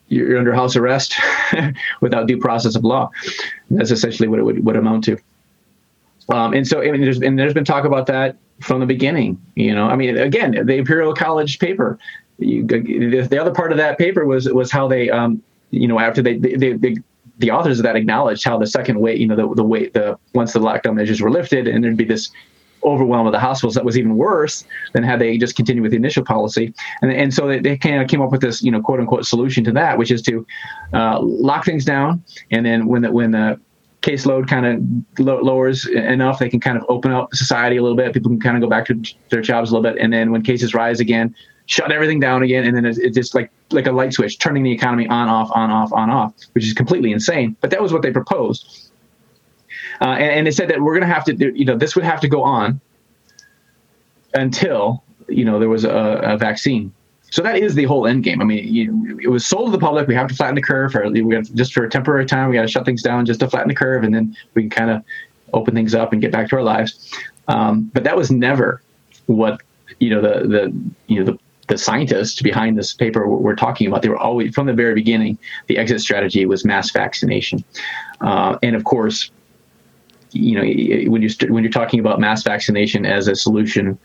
[0.08, 1.14] you're under house arrest
[2.00, 3.10] without due process of law.
[3.70, 5.18] That's essentially what it would, would amount to.
[6.28, 9.40] Um, and so, I mean, there's, and there's been talk about that from the beginning.
[9.56, 11.98] You know, I mean, again, the Imperial College paper.
[12.42, 16.22] You, the other part of that paper was was how they, um, you know, after
[16.22, 16.96] they, they, they,
[17.38, 20.18] the authors of that acknowledged how the second wave, you know, the the way the
[20.34, 22.30] once the lockdown measures were lifted, and there'd be this
[22.84, 25.96] overwhelm of the hospitals that was even worse than had they just continued with the
[25.96, 26.74] initial policy.
[27.00, 29.24] And, and so they, they kind of came up with this, you know, quote unquote
[29.24, 30.46] solution to that, which is to
[30.92, 32.24] uh, lock things down.
[32.50, 33.60] And then when the, when the
[34.02, 37.96] caseload kind of lo- lowers enough, they can kind of open up society a little
[37.96, 38.12] bit.
[38.12, 40.02] People can kind of go back to their jobs a little bit.
[40.02, 41.34] And then when cases rise again,
[41.66, 42.64] shut everything down again.
[42.64, 45.70] And then it's just like, like a light switch, turning the economy on, off, on,
[45.70, 47.56] off, on, off, which is completely insane.
[47.60, 48.90] But that was what they proposed.
[50.00, 51.94] Uh, and, and, they said that we're going to have to, do, you know, this
[51.94, 52.80] would have to go on
[54.34, 56.92] until you know there was a, a vaccine.
[57.30, 58.42] So that is the whole end game.
[58.42, 60.06] I mean, you, it was sold to the public.
[60.06, 62.50] We have to flatten the curve, we got just for a temporary time.
[62.50, 64.70] We got to shut things down just to flatten the curve, and then we can
[64.70, 65.02] kind of
[65.54, 67.12] open things up and get back to our lives.
[67.48, 68.82] Um, but that was never
[69.26, 69.62] what
[69.98, 71.38] you know the the you know the
[71.72, 74.02] the scientists behind this paper were talking about.
[74.02, 75.38] They were always from the very beginning.
[75.68, 77.64] The exit strategy was mass vaccination,
[78.20, 79.30] uh, and of course,
[80.32, 80.64] you know
[81.10, 83.98] when you when you're talking about mass vaccination as a solution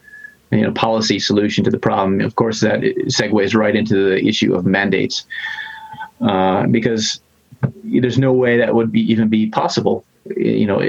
[0.51, 2.21] you know policy solution to the problem.
[2.21, 2.79] Of course, that
[3.17, 5.25] segues right into the issue of mandates,
[6.21, 7.19] uh, because
[7.83, 10.05] there's no way that would be even be possible.
[10.37, 10.79] You know,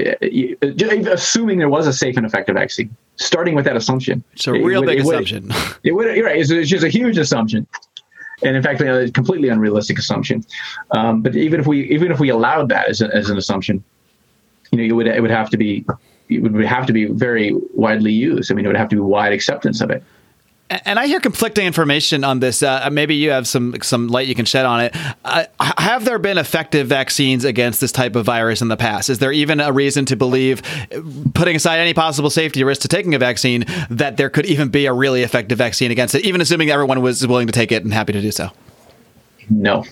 [1.13, 4.25] assuming there was a safe and effective vaccine, starting with that assumption.
[4.33, 5.51] It's a real it big would, assumption.
[5.85, 6.39] It would, you're right.
[6.39, 7.67] It's, it's just a huge assumption
[8.43, 10.45] and in fact, a completely unrealistic assumption.
[10.93, 13.83] Um, but even if we even if we allowed that as, a, as an assumption,
[14.71, 15.85] you know, it would it would have to be
[16.29, 18.53] it would have to be very widely used.
[18.53, 20.03] I mean, it would have to be wide acceptance of it.
[20.71, 22.63] And I hear conflicting information on this.
[22.63, 24.97] Uh, maybe you have some some light you can shed on it.
[25.25, 29.09] Uh, have there been effective vaccines against this type of virus in the past?
[29.09, 30.63] Is there even a reason to believe,
[31.35, 34.85] putting aside any possible safety risk to taking a vaccine, that there could even be
[34.85, 37.95] a really effective vaccine against it, even assuming everyone was willing to take it and
[37.95, 38.51] happy to do so?
[39.49, 39.85] No.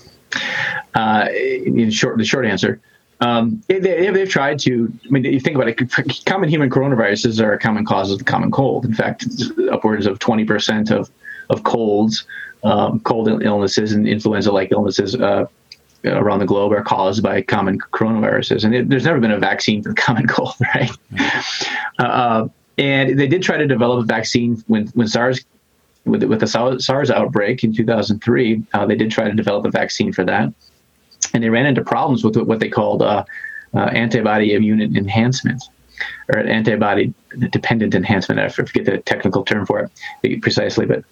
[0.95, 2.81] Uh, in short, the short answer,
[3.21, 4.93] um, they, have tried to.
[5.05, 6.25] I mean, you think about it.
[6.27, 8.85] Common human coronaviruses are a common cause of the common cold.
[8.85, 9.27] In fact,
[9.71, 11.11] upwards of twenty percent of
[11.49, 12.27] of colds,
[12.63, 15.47] um, cold illnesses, and influenza-like illnesses uh,
[16.05, 18.65] around the globe are caused by common coronaviruses.
[18.65, 20.91] And it, there's never been a vaccine for the common cold, right?
[21.99, 25.43] Uh, uh, and they did try to develop a vaccine when when SARS
[26.05, 28.63] with with the SARS outbreak in 2003.
[28.75, 30.53] Uh, they did try to develop a vaccine for that
[31.37, 33.23] and they ran into problems with what they called uh,
[33.75, 35.63] uh, antibody immune enhancement
[36.33, 37.13] or antibody
[37.51, 38.41] dependent enhancement.
[38.41, 39.91] I forget the technical term for
[40.23, 41.05] it precisely, but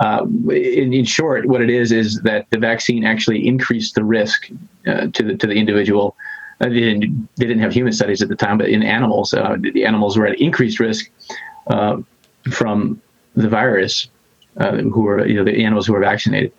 [0.00, 4.50] uh, in, in, short, what it is is that the vaccine actually increased the risk
[4.86, 6.14] uh, to the to the individual.
[6.60, 9.56] Uh, they, didn't, they didn't have human studies at the time, but in animals, uh,
[9.58, 11.10] the animals were at increased risk
[12.50, 13.00] from
[13.34, 14.08] the virus,
[14.58, 16.52] who were you know the animals who were vaccinated.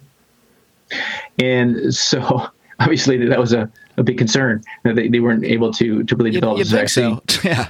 [1.40, 2.50] And so
[2.82, 6.32] obviously that was a, a big concern that they, they weren't able to to really
[6.32, 7.20] develop this vaccine.
[7.30, 7.42] So.
[7.50, 7.70] yeah,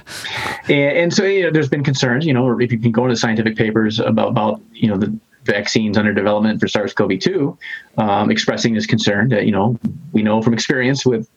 [0.68, 2.24] and, and, so you know, there's been concerns.
[2.26, 5.98] You know, if you can go into scientific papers about about you know the vaccines
[5.98, 7.58] under development for SARS-CoV-2,
[7.98, 9.78] um, expressing this concern that you know
[10.12, 11.28] we know from experience with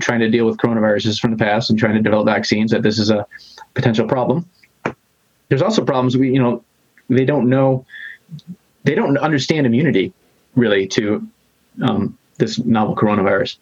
[0.00, 2.98] trying to deal with coronaviruses from the past and trying to develop vaccines that this
[2.98, 3.26] is a
[3.74, 4.48] potential problem.
[5.48, 6.64] There's also problems we you know
[7.08, 7.84] they don't know
[8.84, 10.12] they don't understand immunity
[10.54, 11.26] really to
[11.82, 13.56] um, this novel coronavirus.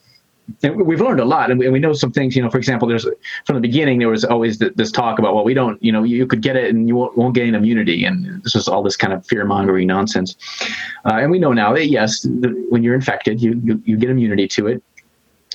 [0.63, 2.59] and we've learned a lot and we, and we, know some things you know for
[2.59, 3.07] example there's
[3.47, 6.27] from the beginning there was always this talk about well we don't you know you
[6.27, 9.13] could get it and you won't, won't gain immunity and this was all this kind
[9.13, 10.37] of fear mongering nonsense
[11.07, 14.11] uh, and we know now that yes the, when you're infected you, you you get
[14.11, 14.83] immunity to it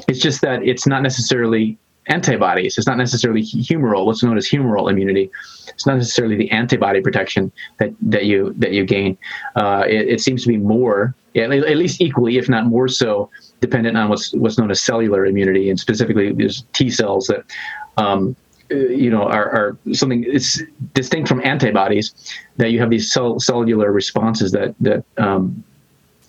[0.07, 2.78] it's just that it's not necessarily antibodies.
[2.78, 5.30] It's not necessarily humoral, what's known as humoral immunity.
[5.68, 9.18] It's not necessarily the antibody protection that, that you that you gain.
[9.55, 13.29] Uh, it, it, seems to be more, at least equally, if not more so,
[13.61, 17.43] dependent on what's what's known as cellular immunity, and specifically there's T cells that.
[17.97, 18.35] Um,
[18.69, 20.61] uh, you know, are, are, something it's
[20.93, 22.13] distinct from antibodies
[22.57, 25.63] that you have these cell, cellular responses that that um,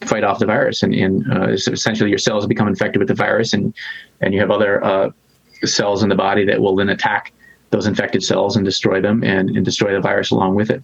[0.03, 3.53] fight off the virus, and, and uh, essentially your cells become infected with the virus,
[3.55, 3.75] and
[4.21, 5.11] and you have other uh,
[5.65, 7.33] cells in the body that will then attack
[7.71, 10.83] those infected cells and destroy them and, and destroy the virus along with it.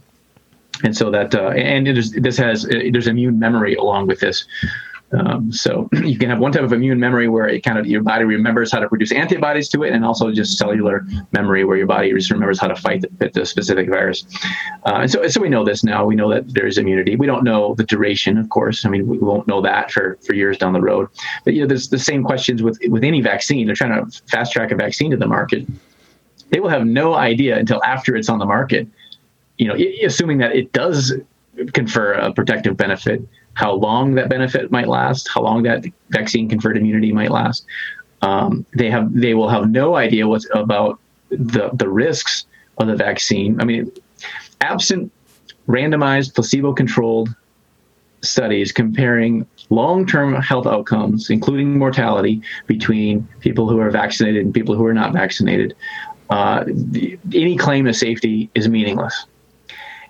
[0.83, 4.45] And so that, uh, and is, this has, there's immune memory along with this.
[5.15, 8.03] Um, so you can have one type of immune memory where it kind of your
[8.03, 11.87] body remembers how to produce antibodies to it, and also just cellular memory where your
[11.87, 14.25] body just remembers how to fight the, the specific virus.
[14.87, 16.05] Uh, and so, so we know this now.
[16.05, 17.17] We know that there's immunity.
[17.17, 18.85] We don't know the duration, of course.
[18.85, 21.09] I mean, we won't know that for for years down the road.
[21.45, 23.67] But you know, there's the same questions with with any vaccine.
[23.67, 25.67] They're trying to fast track a vaccine to the market.
[26.51, 28.89] They will have no idea until after it's on the market.
[29.59, 31.15] You know, assuming that it does
[31.73, 33.23] confer a protective benefit
[33.55, 37.65] how long that benefit might last, how long that vaccine conferred immunity might last.
[38.23, 40.99] Um, they have they will have no idea what's about
[41.31, 42.47] the the risks
[42.79, 43.61] of the vaccine.
[43.61, 43.93] I mean,
[44.61, 45.13] absent
[45.69, 47.35] randomized placebo-controlled
[48.23, 54.85] studies comparing long-term health outcomes, including mortality, between people who are vaccinated and people who
[54.85, 55.75] are not vaccinated,
[56.31, 59.27] uh, the, any claim of safety is meaningless.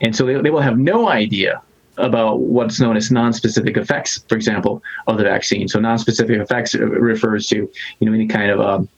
[0.05, 1.63] And so they, they will have no idea
[1.97, 5.67] about what's known as non-specific effects, for example, of the vaccine.
[5.69, 8.89] So non-specific effects refers to you know any kind of um,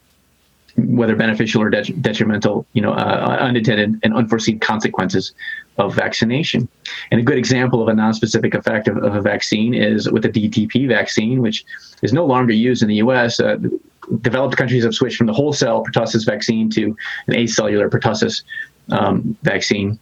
[0.77, 5.33] whether beneficial or det- detrimental, you know, uh, unintended and unforeseen consequences
[5.79, 6.69] of vaccination.
[7.11, 10.29] And a good example of a non-specific effect of, of a vaccine is with the
[10.31, 11.65] DTP vaccine, which
[12.03, 13.41] is no longer used in the U.S.
[13.41, 13.59] Uh,
[14.21, 16.97] developed countries have switched from the whole cell pertussis vaccine to
[17.27, 18.43] an acellular pertussis
[18.91, 19.99] um, vaccine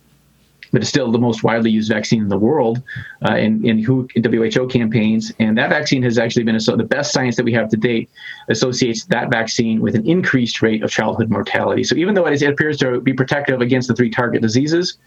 [0.75, 2.83] but it's still the most widely used vaccine in the world
[3.27, 5.33] uh, in, in, WHO, campaigns.
[5.39, 8.11] And that vaccine has actually been so the best science that we have to date
[8.49, 11.85] associates that vaccine with an increased rate of childhood mortality.
[11.85, 14.99] So even though it, is, it appears to be protective against the three target diseases,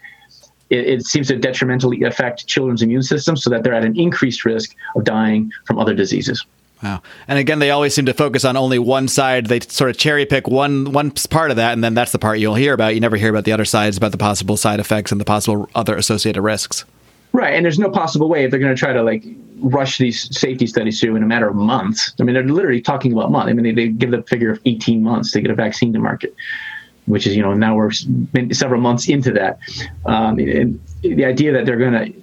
[0.69, 4.45] it, it, seems to detrimentally affect children's immune systems so that they're at an increased
[4.45, 6.45] risk of dying from other diseases.
[6.83, 7.01] Wow.
[7.27, 9.47] And again, they always seem to focus on only one side.
[9.47, 12.39] They sort of cherry pick one one part of that, and then that's the part
[12.39, 12.93] you'll hear about.
[12.93, 15.69] You never hear about the other sides, about the possible side effects and the possible
[15.73, 16.85] other associated risks.
[17.33, 19.23] Right, and there's no possible way if they're going to try to like
[19.59, 22.13] rush these safety studies through in a matter of months.
[22.19, 23.49] I mean, they're literally talking about months.
[23.49, 25.99] I mean, they, they give the figure of 18 months to get a vaccine to
[25.99, 26.35] market,
[27.05, 27.91] which is you know now we're
[28.51, 29.59] several months into that.
[30.05, 32.13] Um, and the idea that they're going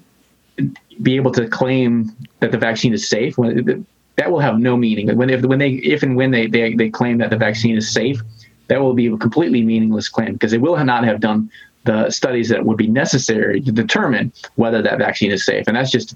[0.59, 0.71] to
[1.03, 3.87] be able to claim that the vaccine is safe when
[4.17, 5.17] that will have no meaning.
[5.17, 7.91] When if when they if and when they they, they claim that the vaccine is
[7.91, 8.23] safe,
[8.69, 11.51] that will be a completely meaningless claim because they will not have done
[11.85, 15.91] the studies that would be necessary to determine whether that vaccine is safe, and that's
[15.91, 16.15] just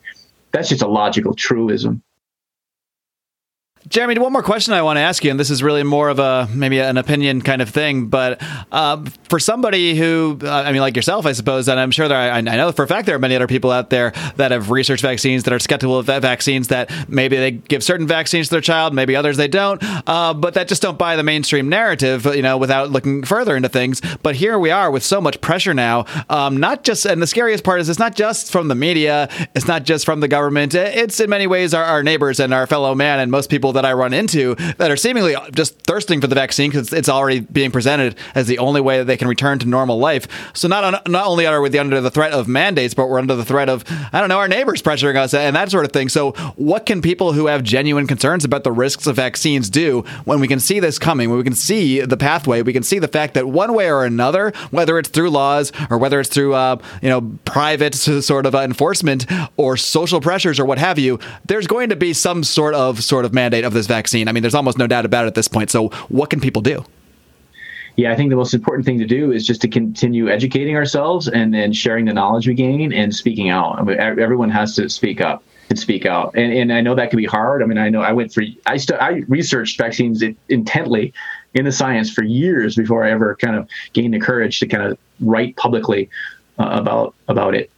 [0.53, 2.03] that's just a logical truism.
[3.87, 6.19] Jeremy, one more question I want to ask you, and this is really more of
[6.19, 10.81] a maybe an opinion kind of thing, but uh, for somebody who, uh, I mean,
[10.81, 13.15] like yourself, I suppose, and I'm sure there, I, I, know for a fact there
[13.15, 16.69] are many other people out there that have researched vaccines that are skeptical of vaccines
[16.69, 20.55] that maybe they give certain vaccines to their child, maybe others they don't, uh, but
[20.55, 24.03] that just don't buy the mainstream narrative, you know, without looking further into things.
[24.23, 27.63] But here we are with so much pressure now, um, not just, and the scariest
[27.63, 31.21] part is it's not just from the media, it's not just from the government, it's
[31.21, 33.93] in many ways our, our neighbors and our fellow man and most people that I
[33.93, 38.17] run into that are seemingly just thirsting for the vaccine because it's already being presented
[38.35, 40.27] as the only way that they can return to normal life.
[40.55, 43.35] So not on, not only are we under the threat of mandates, but we're under
[43.35, 46.09] the threat of I don't know our neighbors pressuring us and that sort of thing.
[46.09, 50.41] So what can people who have genuine concerns about the risks of vaccines do when
[50.41, 51.29] we can see this coming?
[51.29, 54.05] When we can see the pathway, we can see the fact that one way or
[54.05, 58.55] another, whether it's through laws or whether it's through uh, you know private sort of
[58.55, 62.75] uh, enforcement or social pressures or what have you, there's going to be some sort
[62.75, 64.29] of sort of mandate of this vaccine.
[64.29, 65.71] I mean, there's almost no doubt about it at this point.
[65.71, 66.85] So, what can people do?
[67.97, 71.27] Yeah, I think the most important thing to do is just to continue educating ourselves
[71.27, 73.77] and then sharing the knowledge we gain and speaking out.
[73.77, 76.33] I mean, everyone has to speak up and speak out.
[76.37, 77.63] And, and I know that can be hard.
[77.63, 81.13] I mean, I know I went for I st- I researched vaccines intently
[81.55, 84.85] in the science for years before I ever kind of gained the courage to kind
[84.85, 86.09] of write publicly
[86.59, 87.71] uh, about about it.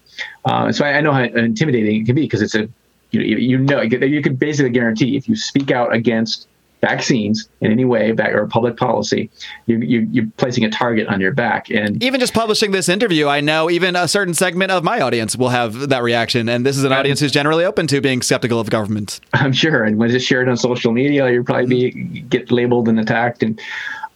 [0.44, 2.68] Uh, so I, I, know how intimidating it can be because it's a
[3.10, 6.46] you, you know you can basically guarantee if you speak out against
[6.80, 9.30] vaccines in any way that or public policy,
[9.66, 11.70] you, you, you're placing a target on your back.
[11.70, 15.36] And even just publishing this interview, I know even a certain segment of my audience
[15.36, 16.48] will have that reaction.
[16.48, 19.20] And this is an audience who's generally open to being skeptical of government.
[19.34, 19.84] I'm sure.
[19.84, 23.42] And when it's shared on social media, you'll probably be get labeled and attacked.
[23.42, 23.60] And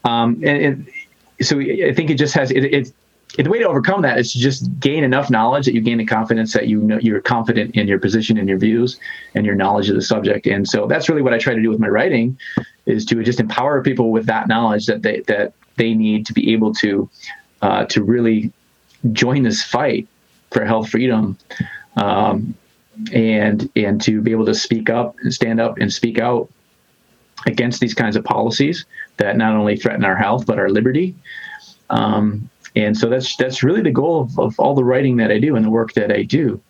[0.05, 0.91] um, and, and
[1.43, 2.93] so I think it just has it, it
[3.43, 6.05] the way to overcome that is to just gain enough knowledge that you gain the
[6.05, 8.99] confidence that you know you're confident in your position and your views
[9.35, 10.47] and your knowledge of the subject.
[10.47, 12.39] And so that's really what I try to do with my writing
[12.87, 16.53] is to just empower people with that knowledge that they that they need to be
[16.53, 17.09] able to
[17.63, 18.53] uh, to really
[19.13, 20.07] join this fight
[20.51, 21.37] for health freedom
[21.97, 22.55] um,
[23.13, 26.49] and and to be able to speak up and stand up and speak out
[27.47, 31.17] against these kinds of policies that not only threaten our health but our liberty.
[31.91, 35.39] Um, and so that's that's really the goal of, of, all the writing that I
[35.39, 36.61] do and the work that I do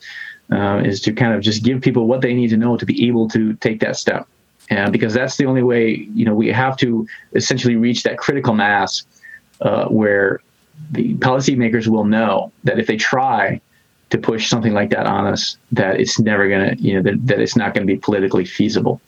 [0.52, 3.06] uh, is to kind of just give people what they need to know to be
[3.08, 4.26] able to take that step.
[4.70, 8.54] And because that's the only way, you know, we have to essentially reach that critical
[8.54, 9.04] mass
[9.60, 10.40] uh, where
[10.90, 13.60] the policymakers will know that if they try
[14.10, 17.40] to push something like that on us, that it's never to, you know, that, that
[17.40, 19.00] it's not to be politically feasible.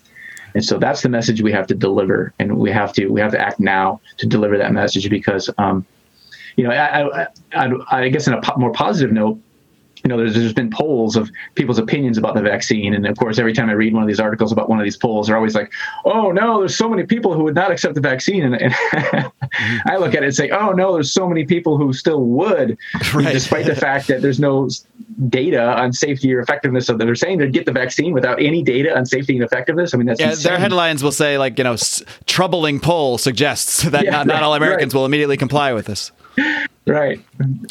[0.54, 3.32] And so that's the message we have to deliver, and we have to we have
[3.32, 5.84] to act now to deliver that message because, um,
[6.56, 9.38] you know, I, I, I, I guess in a po- more positive note,
[10.04, 12.94] you know, there's, there's been polls of people's opinions about the vaccine.
[12.94, 14.96] And of course, every time I read one of these articles about one of these
[14.96, 15.72] polls, they're always like,
[16.04, 18.44] oh, no, there's so many people who would not accept the vaccine.
[18.44, 18.74] And, and.
[19.86, 22.78] I look at it and say, oh, no, there's so many people who still would,
[23.14, 23.32] right.
[23.32, 24.68] despite the fact that there's no
[25.28, 27.08] data on safety or effectiveness of them.
[27.08, 29.94] They're saying they'd get the vaccine without any data on safety and effectiveness.
[29.94, 31.76] I mean, that's yeah, their headlines will say, like, you know,
[32.26, 34.98] troubling poll suggests that yeah, not, not all Americans right.
[34.98, 36.12] will immediately comply with this
[36.86, 37.20] right.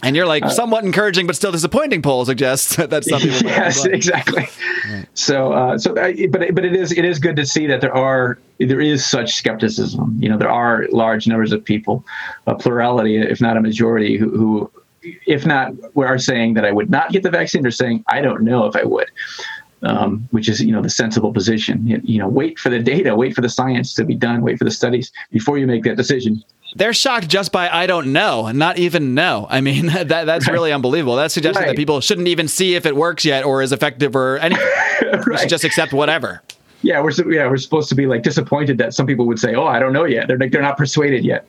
[0.03, 2.01] And you're like uh, somewhat encouraging, but still disappointing.
[2.01, 3.39] Poll suggests that some people.
[3.43, 4.47] yes, exactly.
[4.89, 5.07] Right.
[5.13, 7.95] So, uh, so, uh, but but it is it is good to see that there
[7.95, 10.17] are there is such skepticism.
[10.19, 12.05] You know, there are large numbers of people,
[12.47, 14.71] a plurality, if not a majority, who, who
[15.25, 17.61] if not, are saying that I would not get the vaccine.
[17.61, 19.09] They're saying I don't know if I would.
[19.81, 21.85] Um, which is you know the sensible position.
[21.85, 24.57] You, you know, wait for the data, wait for the science to be done, wait
[24.57, 26.43] for the studies before you make that decision
[26.75, 29.47] they're shocked just by I don't know, not even know.
[29.49, 30.53] I mean, that that's right.
[30.53, 31.15] really unbelievable.
[31.15, 31.67] That suggests right.
[31.67, 34.65] that people shouldn't even see if it works yet or is effective or anything.
[35.25, 35.49] right.
[35.49, 36.41] Just accept whatever.
[36.81, 39.65] Yeah, we're yeah we're supposed to be like disappointed that some people would say, "Oh,
[39.65, 41.47] I don't know yet." They're like they're not persuaded yet.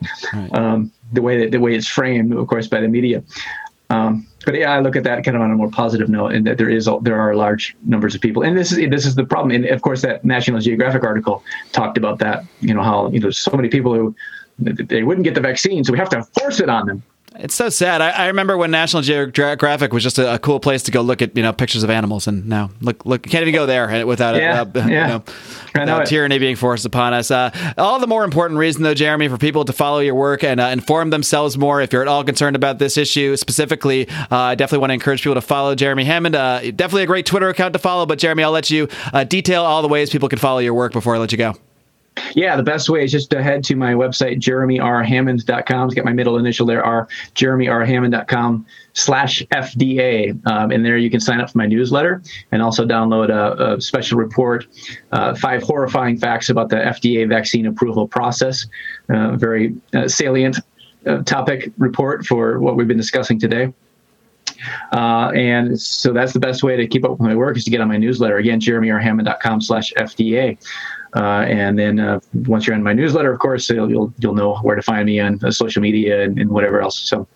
[0.51, 3.23] Um, the way that the way it's framed, of course, by the media.
[3.89, 6.47] Um, but yeah, I look at that kind of on a more positive note, and
[6.47, 9.25] that there is there are large numbers of people, and this is this is the
[9.25, 9.51] problem.
[9.51, 12.45] And of course, that National Geographic article talked about that.
[12.61, 14.15] You know how you know so many people who
[14.59, 17.03] they wouldn't get the vaccine, so we have to force it on them.
[17.39, 18.01] It's so sad.
[18.01, 21.21] I, I, remember when National Geographic was just a, a, cool place to go look
[21.21, 24.35] at you know pictures of animals, and now look look can't even go there without
[24.35, 24.83] yeah, a, uh, yeah.
[24.85, 25.23] you know,
[25.75, 27.29] without tyranny being forced upon us.
[27.29, 30.59] Uh, all the more important reason, though, Jeremy, for people to follow your work and
[30.59, 31.79] uh, inform themselves more.
[31.79, 35.21] If you're at all concerned about this issue specifically, uh, I definitely want to encourage
[35.21, 36.35] people to follow Jeremy Hammond.
[36.35, 38.07] Uh, definitely a great Twitter account to follow.
[38.07, 40.91] But Jeremy, I'll let you uh, detail all the ways people can follow your work
[40.91, 41.53] before I let you go.
[42.35, 45.89] Yeah, the best way is just to head to my website, jeremyrhammond.com.
[45.89, 50.47] Get my middle initial there, R, jeremyrhammond.com slash FDA.
[50.47, 53.81] Um, and there you can sign up for my newsletter and also download a, a
[53.81, 54.67] special report,
[55.11, 58.67] uh, five horrifying facts about the FDA vaccine approval process.
[59.09, 60.57] Uh, very uh, salient
[61.05, 63.73] uh, topic report for what we've been discussing today.
[64.91, 67.71] Uh, and so that's the best way to keep up with my work is to
[67.71, 68.37] get on my newsletter.
[68.37, 70.57] Again, jeremyrhammond.com slash FDA.
[71.17, 74.55] Uh, and then uh, once you're in my newsletter, of course, you'll, you'll, you'll know
[74.57, 76.99] where to find me on uh, social media and, and whatever else.
[76.99, 77.27] So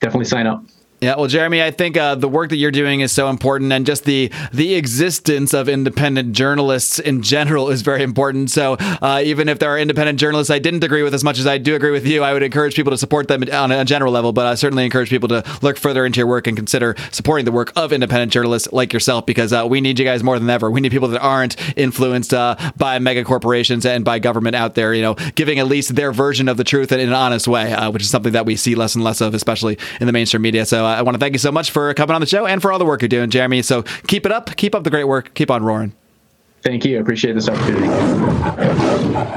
[0.00, 0.64] definitely sign up.
[1.04, 3.84] Yeah, well, Jeremy, I think uh, the work that you're doing is so important, and
[3.84, 8.50] just the the existence of independent journalists in general is very important.
[8.50, 11.46] So, uh, even if there are independent journalists I didn't agree with as much as
[11.46, 14.14] I do agree with you, I would encourage people to support them on a general
[14.14, 14.32] level.
[14.32, 17.52] But I certainly encourage people to look further into your work and consider supporting the
[17.52, 20.70] work of independent journalists like yourself, because uh, we need you guys more than ever.
[20.70, 24.94] We need people that aren't influenced uh, by mega corporations and by government out there,
[24.94, 27.90] you know, giving at least their version of the truth in an honest way, uh,
[27.90, 30.64] which is something that we see less and less of, especially in the mainstream media.
[30.64, 30.93] So.
[30.94, 32.78] I want to thank you so much for coming on the show and for all
[32.78, 33.62] the work you're doing, Jeremy.
[33.62, 34.56] So keep it up.
[34.56, 35.34] Keep up the great work.
[35.34, 35.94] Keep on roaring.
[36.64, 36.96] Thank you.
[36.96, 37.88] I appreciate this opportunity.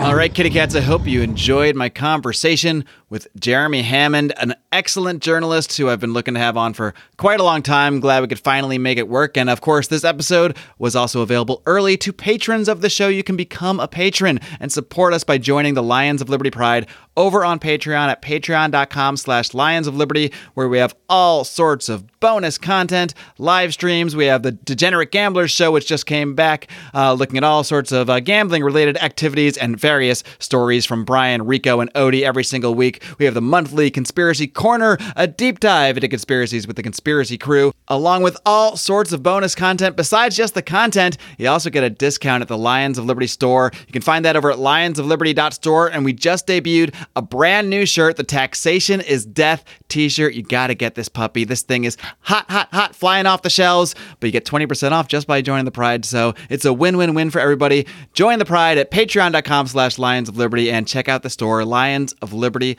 [0.01, 5.21] All right, kitty cats, I hope you enjoyed my conversation with Jeremy Hammond, an excellent
[5.21, 7.99] journalist who I've been looking to have on for quite a long time.
[7.99, 9.37] Glad we could finally make it work.
[9.37, 13.07] And of course, this episode was also available early to patrons of the show.
[13.07, 16.87] You can become a patron and support us by joining the Lions of Liberty Pride
[17.15, 22.05] over on Patreon at patreon.com slash Lions of Liberty, where we have all sorts of
[22.19, 24.15] bonus content, live streams.
[24.15, 26.67] We have the Degenerate Gamblers show, which just came back.
[26.93, 31.45] Uh, looking at all sorts of uh, gambling related activities and various stories from Brian,
[31.45, 33.03] Rico, and Odie every single week.
[33.17, 37.73] We have the monthly Conspiracy Corner, a deep dive into conspiracies with the conspiracy crew,
[37.87, 39.95] along with all sorts of bonus content.
[39.95, 43.71] Besides just the content, you also get a discount at the Lions of Liberty store.
[43.87, 45.91] You can find that over at lionsofliberty.store.
[45.91, 50.33] And we just debuted a brand new shirt, the Taxation is Death t shirt.
[50.33, 51.43] You got to get this puppy.
[51.43, 55.07] This thing is hot, hot, hot, flying off the shelves, but you get 20% off
[55.07, 56.05] just by joining the Pride.
[56.05, 57.87] So it's a win win win for everybody.
[58.13, 62.13] Join the Pride at patreon.com slash Lions of Liberty and check out the store, Lions
[62.21, 62.77] of Liberty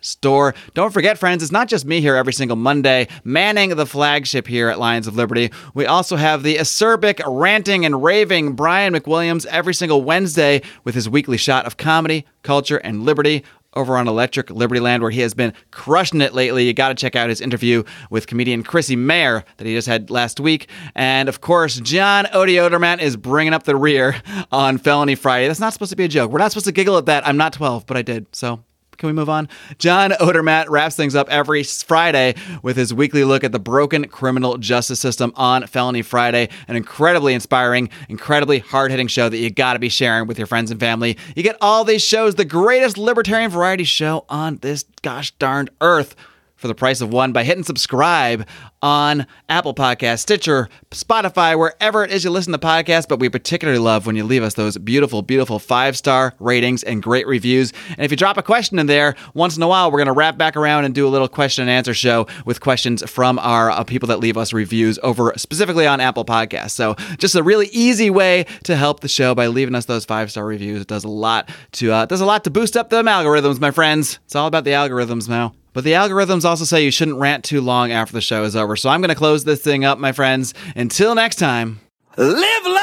[0.00, 0.54] store.
[0.74, 4.68] Don't forget, friends, it's not just me here every single Monday manning the flagship here
[4.68, 5.50] at Lions of Liberty.
[5.74, 11.08] We also have the acerbic, ranting, and raving Brian McWilliams every single Wednesday with his
[11.08, 13.44] weekly shot of comedy, culture, and liberty
[13.78, 16.66] over on Electric Liberty Land, where he has been crushing it lately.
[16.66, 20.10] You got to check out his interview with comedian Chrissie Mayr that he just had
[20.10, 20.68] last week.
[20.94, 24.20] And of course, John Odie is bringing up the rear
[24.52, 25.46] on Felony Friday.
[25.46, 26.30] That's not supposed to be a joke.
[26.30, 27.26] We're not supposed to giggle at that.
[27.26, 28.26] I'm not 12, but I did.
[28.34, 28.64] So
[28.98, 29.48] can we move on?
[29.78, 34.58] John Odermatt wraps things up every Friday with his weekly look at the broken criminal
[34.58, 36.48] justice system on Felony Friday.
[36.66, 40.48] An incredibly inspiring, incredibly hard hitting show that you got to be sharing with your
[40.48, 41.16] friends and family.
[41.36, 46.16] You get all these shows, the greatest libertarian variety show on this gosh darned earth
[46.58, 48.46] for the price of one by hitting subscribe
[48.82, 53.08] on Apple Podcast, Stitcher, Spotify, wherever it is you listen to podcasts.
[53.08, 57.02] But we particularly love when you leave us those beautiful, beautiful five star ratings and
[57.02, 57.72] great reviews.
[57.90, 60.12] And if you drop a question in there, once in a while, we're going to
[60.12, 63.70] wrap back around and do a little question and answer show with questions from our
[63.70, 66.72] uh, people that leave us reviews over specifically on Apple Podcasts.
[66.72, 70.30] So just a really easy way to help the show by leaving us those five
[70.30, 70.82] star reviews.
[70.82, 73.70] It does a lot to uh, does a lot to boost up them algorithms, my
[73.70, 74.18] friends.
[74.24, 75.54] It's all about the algorithms now.
[75.72, 78.76] But the algorithms also say you shouldn't rant too long after the show is over.
[78.76, 80.54] So I'm going to close this thing up, my friends.
[80.74, 81.80] Until next time,
[82.16, 82.78] live long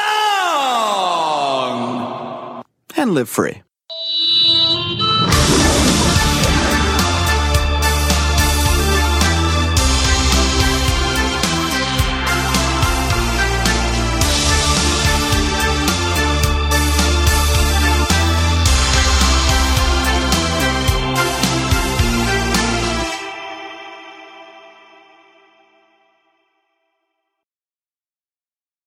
[2.96, 3.62] and live free.